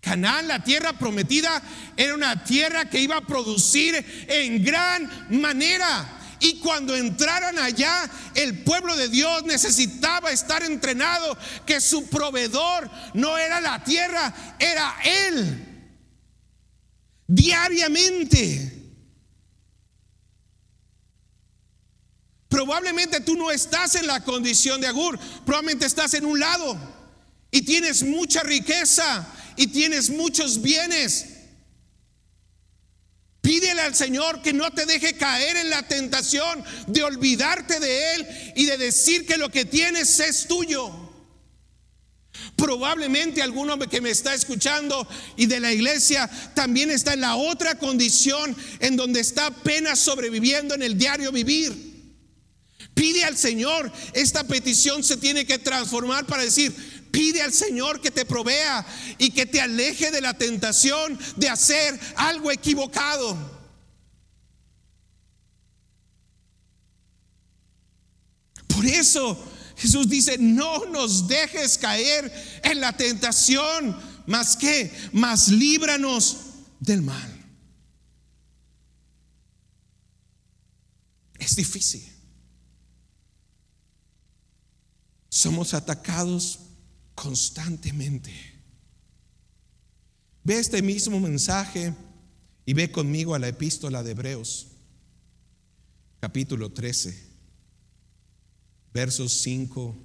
Canaán, 0.00 0.48
la 0.48 0.64
tierra 0.64 0.94
prometida, 0.94 1.62
era 1.96 2.14
una 2.14 2.42
tierra 2.42 2.88
que 2.88 3.00
iba 3.00 3.16
a 3.18 3.26
producir 3.26 3.94
en 4.28 4.64
gran 4.64 5.28
manera. 5.40 6.16
Y 6.40 6.58
cuando 6.58 6.96
entraran 6.96 7.58
allá, 7.58 8.10
el 8.34 8.60
pueblo 8.64 8.96
de 8.96 9.08
Dios 9.08 9.44
necesitaba 9.44 10.30
estar 10.30 10.62
entrenado 10.62 11.36
que 11.66 11.82
su 11.82 12.08
proveedor 12.08 12.90
no 13.12 13.36
era 13.36 13.60
la 13.60 13.84
tierra, 13.84 14.56
era 14.58 14.96
Él. 15.04 15.66
Diariamente. 17.26 18.79
Probablemente 22.50 23.20
tú 23.20 23.36
no 23.36 23.52
estás 23.52 23.94
en 23.94 24.08
la 24.08 24.24
condición 24.24 24.80
de 24.80 24.88
Agur, 24.88 25.16
probablemente 25.46 25.86
estás 25.86 26.14
en 26.14 26.24
un 26.26 26.40
lado 26.40 26.76
y 27.52 27.62
tienes 27.62 28.02
mucha 28.02 28.42
riqueza 28.42 29.24
y 29.54 29.68
tienes 29.68 30.10
muchos 30.10 30.60
bienes. 30.60 31.26
Pídele 33.40 33.82
al 33.82 33.94
Señor 33.94 34.42
que 34.42 34.52
no 34.52 34.68
te 34.72 34.84
deje 34.84 35.16
caer 35.16 35.58
en 35.58 35.70
la 35.70 35.86
tentación 35.86 36.64
de 36.88 37.04
olvidarte 37.04 37.78
de 37.78 38.14
Él 38.14 38.26
y 38.56 38.66
de 38.66 38.76
decir 38.78 39.26
que 39.26 39.38
lo 39.38 39.48
que 39.48 39.64
tienes 39.64 40.18
es 40.18 40.48
tuyo. 40.48 40.90
Probablemente 42.56 43.42
alguno 43.42 43.78
que 43.78 44.00
me 44.00 44.10
está 44.10 44.34
escuchando 44.34 45.06
y 45.36 45.46
de 45.46 45.60
la 45.60 45.72
iglesia 45.72 46.28
también 46.54 46.90
está 46.90 47.12
en 47.12 47.20
la 47.20 47.36
otra 47.36 47.78
condición 47.78 48.56
en 48.80 48.96
donde 48.96 49.20
está 49.20 49.46
apenas 49.46 50.00
sobreviviendo 50.00 50.74
en 50.74 50.82
el 50.82 50.98
diario 50.98 51.30
vivir. 51.30 51.89
Pide 52.94 53.24
al 53.24 53.36
Señor, 53.36 53.90
esta 54.12 54.44
petición 54.44 55.02
se 55.02 55.16
tiene 55.16 55.46
que 55.46 55.58
transformar 55.58 56.26
para 56.26 56.42
decir, 56.42 56.74
Pide 57.10 57.42
al 57.42 57.52
Señor 57.52 58.00
que 58.00 58.10
te 58.10 58.24
provea 58.24 58.86
y 59.18 59.30
que 59.30 59.46
te 59.46 59.60
aleje 59.60 60.10
de 60.10 60.20
la 60.20 60.34
tentación 60.34 61.18
de 61.36 61.48
hacer 61.48 61.98
algo 62.16 62.52
equivocado. 62.52 63.60
Por 68.68 68.86
eso 68.86 69.52
Jesús 69.76 70.08
dice, 70.08 70.38
no 70.38 70.86
nos 70.86 71.26
dejes 71.26 71.78
caer 71.78 72.32
en 72.62 72.80
la 72.80 72.96
tentación, 72.96 73.98
más 74.26 74.56
que, 74.56 74.92
más 75.12 75.48
líbranos 75.48 76.36
del 76.78 77.02
mal. 77.02 77.36
Es 81.38 81.56
difícil. 81.56 82.19
Somos 85.40 85.72
atacados 85.72 86.58
constantemente. 87.14 88.30
Ve 90.44 90.58
este 90.58 90.82
mismo 90.82 91.18
mensaje 91.18 91.94
y 92.66 92.74
ve 92.74 92.92
conmigo 92.92 93.34
a 93.34 93.38
la 93.38 93.48
epístola 93.48 94.02
de 94.02 94.10
Hebreos, 94.10 94.66
capítulo 96.20 96.72
13, 96.72 97.18
versos 98.92 99.32
5 99.40 99.96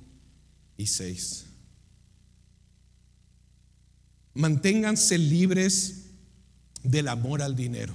y 0.77 0.87
6. 0.87 1.45
Manténganse 4.35 5.17
libres 5.17 6.11
del 6.81 7.09
amor 7.09 7.41
al 7.41 7.57
dinero. 7.57 7.93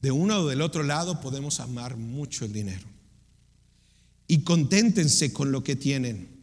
De 0.00 0.12
uno 0.12 0.38
o 0.38 0.46
del 0.46 0.62
otro 0.62 0.82
lado 0.82 1.20
podemos 1.20 1.60
amar 1.60 1.98
mucho 1.98 2.46
el 2.46 2.54
dinero. 2.54 2.95
Y 4.26 4.40
conténtense 4.40 5.32
con 5.32 5.52
lo 5.52 5.62
que 5.62 5.76
tienen 5.76 6.36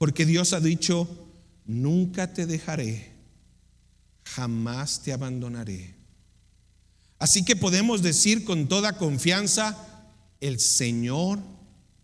porque 0.00 0.24
Dios 0.24 0.54
ha 0.54 0.60
dicho, 0.60 1.06
nunca 1.66 2.32
te 2.32 2.46
dejaré, 2.46 3.12
jamás 4.24 5.02
te 5.02 5.12
abandonaré. 5.12 5.94
Así 7.18 7.44
que 7.44 7.54
podemos 7.54 8.00
decir 8.00 8.44
con 8.44 8.66
toda 8.66 8.96
confianza, 8.96 9.76
el 10.40 10.58
Señor 10.58 11.38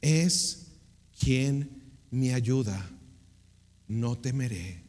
es 0.02 0.66
quien 1.18 1.70
me 2.11 2.35
ayuda. 2.35 2.87
No 3.88 4.18
temeré. 4.18 4.85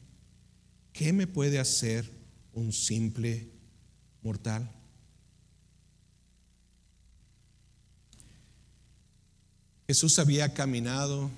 ¿Qué 0.92 1.14
me 1.14 1.28
puede 1.28 1.60
hacer 1.60 2.12
un 2.52 2.74
simple 2.74 3.48
mortal? 4.22 4.70
Jesús 9.88 10.20
había 10.20 10.54
caminado 10.54 11.32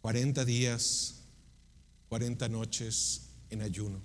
40 0.00 0.44
días, 0.44 1.16
40 2.08 2.48
noches 2.48 3.30
en 3.50 3.62
ayuno. 3.62 4.00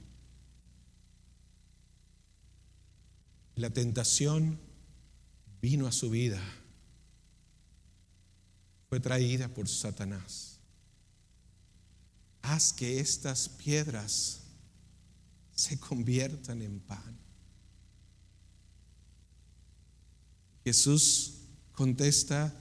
La 3.56 3.70
tentación 3.70 4.60
vino 5.62 5.86
a 5.86 5.92
su 5.92 6.10
vida, 6.10 6.42
fue 8.90 9.00
traída 9.00 9.48
por 9.48 9.70
Satanás. 9.70 10.58
Haz 12.42 12.74
que 12.74 13.00
estas 13.00 13.48
piedras 13.48 14.42
se 15.54 15.80
conviertan 15.80 16.64
en 16.64 16.80
pan. 16.80 17.20
Jesús 20.66 21.41
contesta, 21.82 22.54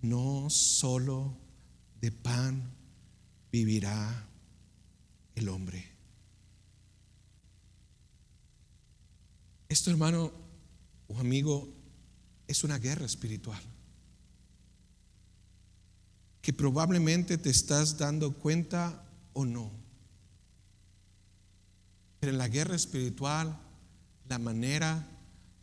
no 0.00 0.48
solo 0.48 1.36
de 2.00 2.10
pan 2.10 2.72
vivirá 3.52 4.26
el 5.34 5.50
hombre. 5.50 5.84
Esto, 9.68 9.90
hermano 9.90 10.32
o 11.06 11.18
amigo, 11.18 11.68
es 12.48 12.64
una 12.64 12.78
guerra 12.78 13.04
espiritual. 13.04 13.62
Que 16.40 16.54
probablemente 16.54 17.36
te 17.36 17.50
estás 17.50 17.98
dando 17.98 18.32
cuenta 18.32 19.04
o 19.34 19.44
no. 19.44 19.70
Pero 22.20 22.32
en 22.32 22.38
la 22.38 22.48
guerra 22.48 22.74
espiritual, 22.74 23.60
la 24.30 24.38
manera 24.38 25.10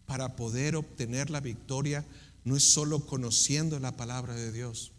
para 0.05 0.35
poder 0.35 0.75
obtener 0.75 1.31
la 1.31 1.39
victoria 1.39 2.05
no 2.43 2.55
es 2.55 2.71
solo 2.71 3.05
conociendo 3.05 3.79
la 3.79 3.95
palabra 3.95 4.35
de 4.35 4.51
Dios 4.51 4.91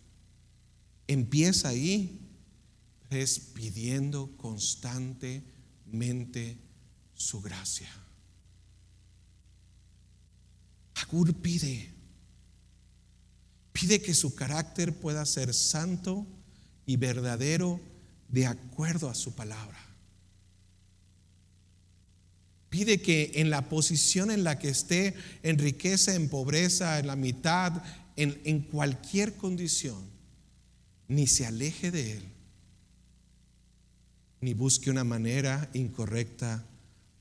Empieza 1.07 1.69
ahí, 1.69 2.19
es 3.11 3.39
pidiendo 3.39 4.35
constantemente 4.39 6.59
su 7.13 7.43
gracia. 7.43 7.91
Agur 10.95 11.35
pide, 11.35 11.93
pide 13.73 14.01
que 14.01 14.15
su 14.15 14.35
carácter 14.35 14.99
pueda 14.99 15.27
ser 15.27 15.53
santo 15.53 16.27
y 16.87 16.97
verdadero 16.97 17.79
de 18.29 18.47
acuerdo 18.47 19.11
a 19.11 19.15
su 19.15 19.35
palabra. 19.35 19.92
Pide 22.73 23.03
que 23.03 23.33
en 23.35 23.51
la 23.51 23.69
posición 23.69 24.31
en 24.31 24.45
la 24.45 24.59
que 24.59 24.71
esté, 24.71 25.15
en 25.43 25.59
riqueza, 25.59 26.15
en 26.15 26.31
pobreza, 26.31 26.99
en 26.99 27.07
la 27.07 27.17
mitad, 27.17 27.83
en, 28.17 28.41
en 28.45 28.61
cualquier 28.61 29.35
condición, 29.35 30.03
ni 31.07 31.27
se 31.27 31.45
aleje 31.45 31.91
de 31.91 32.13
Él, 32.13 32.25
ni 34.41 34.55
busque 34.55 34.91
una 34.91 35.05
manera 35.05 35.69
incorrecta 35.75 36.65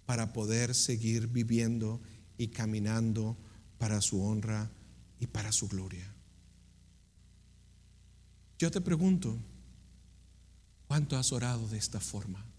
para 0.05 0.31
poder 0.31 0.73
seguir 0.73 1.27
viviendo 1.27 1.99
y 2.37 2.47
caminando 2.47 3.35
para 3.77 3.99
su 3.99 4.23
honra 4.23 4.71
y 5.19 5.27
para 5.27 5.51
su 5.51 5.67
gloria. 5.67 6.15
Yo 8.57 8.71
te 8.71 8.79
pregunto, 8.79 9.37
¿cuánto 10.87 11.17
has 11.17 11.33
orado 11.33 11.67
de 11.67 11.77
esta 11.77 11.99
forma? 11.99 12.50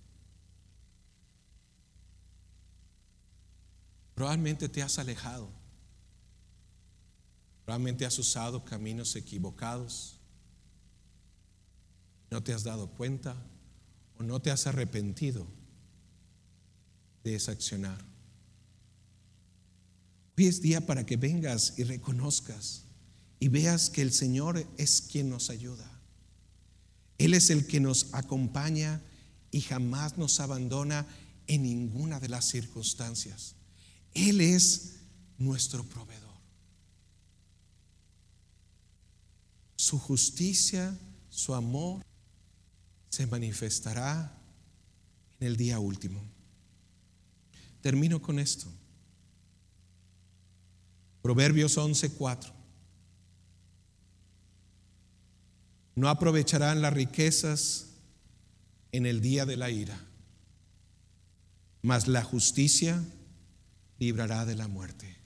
Probablemente 4.15 4.69
te 4.69 4.83
has 4.83 4.99
alejado. 4.99 5.51
Realmente 7.67 8.05
has 8.05 8.19
usado 8.19 8.65
caminos 8.65 9.17
equivocados. 9.17 10.19
No 12.31 12.43
te 12.43 12.53
has 12.53 12.65
dado 12.65 12.89
cuenta 12.91 13.37
o 14.19 14.23
no 14.23 14.41
te 14.41 14.51
has 14.51 14.67
arrepentido 14.67 15.47
de 17.25 17.35
ese 17.37 17.51
accionar. 17.51 18.05
Hoy 20.37 20.47
es 20.47 20.61
día 20.63 20.87
para 20.87 21.05
que 21.07 21.17
vengas 21.17 21.79
y 21.79 21.85
reconozcas 21.85 22.85
y 23.39 23.49
veas 23.49 23.91
que 23.91 24.03
el 24.03 24.13
Señor 24.13 24.67
es 24.79 25.03
quien 25.03 25.29
nos 25.29 25.51
ayuda. 25.51 25.89
Él 27.19 27.35
es 27.35 27.51
el 27.51 27.67
que 27.67 27.81
nos 27.81 28.13
acompaña 28.15 29.01
y 29.51 29.61
jamás 29.61 30.17
nos 30.17 30.41
abandona 30.41 31.07
en 31.47 31.63
ninguna 31.63 32.19
de 32.19 32.29
las 32.29 32.47
circunstancias. 32.47 33.55
Él 34.15 34.41
es 34.41 34.97
nuestro 35.39 35.85
proveedor. 35.85 36.23
Su 39.77 39.99
justicia, 39.99 40.97
su 41.29 41.55
amor 41.55 42.03
se 43.09 43.27
manifestará 43.27 44.39
en 45.41 45.47
el 45.47 45.57
día 45.57 45.79
último. 45.79 46.23
Termino 47.81 48.23
con 48.23 48.39
esto. 48.39 48.67
Proverbios 51.21 51.77
11:4. 51.77 52.53
No 55.95 56.09
aprovecharán 56.09 56.81
las 56.81 56.93
riquezas 56.93 57.89
en 58.93 59.07
el 59.07 59.21
día 59.21 59.47
de 59.47 59.57
la 59.57 59.71
ira, 59.71 59.99
mas 61.83 62.09
la 62.09 62.23
justicia 62.23 63.05
librará 64.03 64.45
de 64.45 64.57
la 64.57 64.67
muerte. 64.67 65.17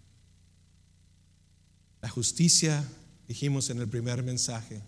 La 2.02 2.10
justicia, 2.10 2.86
dijimos 3.26 3.70
en 3.70 3.78
el 3.78 3.88
primer 3.88 4.22
mensaje, 4.22 4.82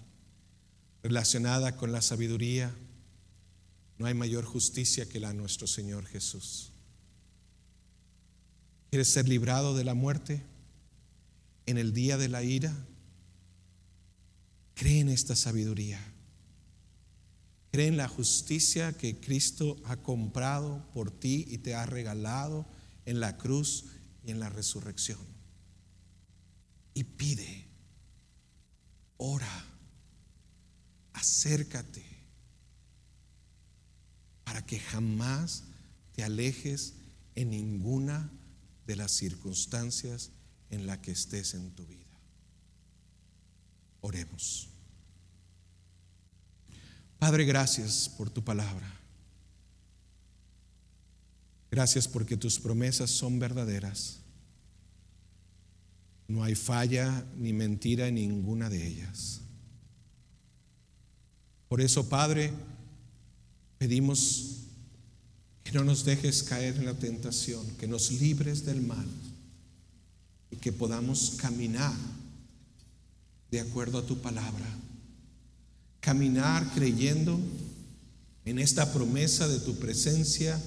relacionada 1.02 1.74
con 1.78 1.90
la 1.90 2.02
sabiduría, 2.02 2.70
no 3.96 4.04
hay 4.04 4.12
mayor 4.12 4.44
justicia 4.44 5.08
que 5.08 5.20
la 5.20 5.28
de 5.28 5.36
nuestro 5.36 5.66
Señor 5.66 6.04
Jesús. 6.04 6.70
¿Quieres 8.90 9.08
ser 9.08 9.26
librado 9.26 9.74
de 9.74 9.84
la 9.84 9.94
muerte 9.94 10.42
en 11.64 11.78
el 11.78 11.94
día 11.94 12.18
de 12.18 12.28
la 12.28 12.42
ira? 12.42 12.74
Cree 14.74 15.00
en 15.00 15.08
esta 15.08 15.34
sabiduría. 15.34 15.98
Cree 17.72 17.86
en 17.86 17.96
la 17.96 18.08
justicia 18.08 18.92
que 18.92 19.18
Cristo 19.18 19.78
ha 19.84 19.96
comprado 19.96 20.86
por 20.92 21.10
ti 21.10 21.46
y 21.48 21.56
te 21.56 21.74
ha 21.74 21.86
regalado 21.86 22.66
en 23.08 23.20
la 23.20 23.38
cruz 23.38 23.86
y 24.22 24.32
en 24.32 24.38
la 24.38 24.50
resurrección. 24.50 25.18
Y 26.92 27.04
pide, 27.04 27.66
ora, 29.16 29.64
acércate 31.14 32.04
para 34.44 34.66
que 34.66 34.78
jamás 34.78 35.64
te 36.12 36.22
alejes 36.22 36.96
en 37.34 37.48
ninguna 37.48 38.30
de 38.86 38.96
las 38.96 39.12
circunstancias 39.12 40.30
en 40.68 40.86
la 40.86 41.00
que 41.00 41.12
estés 41.12 41.54
en 41.54 41.70
tu 41.70 41.86
vida. 41.86 42.20
Oremos. 44.02 44.68
Padre, 47.18 47.46
gracias 47.46 48.10
por 48.10 48.28
tu 48.28 48.44
palabra. 48.44 48.97
Gracias 51.70 52.08
porque 52.08 52.36
tus 52.36 52.58
promesas 52.58 53.10
son 53.10 53.38
verdaderas. 53.38 54.20
No 56.26 56.42
hay 56.42 56.54
falla 56.54 57.24
ni 57.36 57.52
mentira 57.52 58.08
en 58.08 58.16
ninguna 58.16 58.68
de 58.68 58.86
ellas. 58.86 59.40
Por 61.68 61.80
eso, 61.80 62.08
Padre, 62.08 62.52
pedimos 63.78 64.58
que 65.64 65.72
no 65.72 65.84
nos 65.84 66.04
dejes 66.04 66.42
caer 66.42 66.76
en 66.76 66.86
la 66.86 66.94
tentación, 66.94 67.66
que 67.76 67.86
nos 67.86 68.10
libres 68.12 68.64
del 68.64 68.80
mal 68.80 69.06
y 70.50 70.56
que 70.56 70.72
podamos 70.72 71.36
caminar 71.38 71.94
de 73.50 73.60
acuerdo 73.60 73.98
a 73.98 74.06
tu 74.06 74.18
palabra. 74.18 74.66
Caminar 76.00 76.72
creyendo 76.74 77.38
en 78.44 78.58
esta 78.58 78.92
promesa 78.92 79.46
de 79.46 79.60
tu 79.60 79.78
presencia 79.78 80.58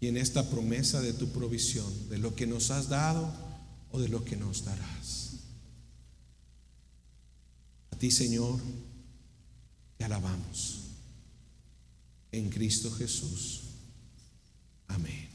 y 0.00 0.08
en 0.08 0.16
esta 0.16 0.48
promesa 0.48 1.00
de 1.00 1.12
tu 1.12 1.28
provisión, 1.28 2.08
de 2.08 2.18
lo 2.18 2.34
que 2.34 2.46
nos 2.46 2.70
has 2.70 2.88
dado 2.88 3.30
o 3.92 4.00
de 4.00 4.08
lo 4.08 4.24
que 4.24 4.36
nos 4.36 4.64
darás. 4.64 5.34
A 7.90 7.96
ti, 7.96 8.10
Señor, 8.10 8.58
te 9.98 10.04
alabamos. 10.04 10.78
En 12.32 12.48
Cristo 12.48 12.90
Jesús. 12.92 13.62
Amén. 14.88 15.29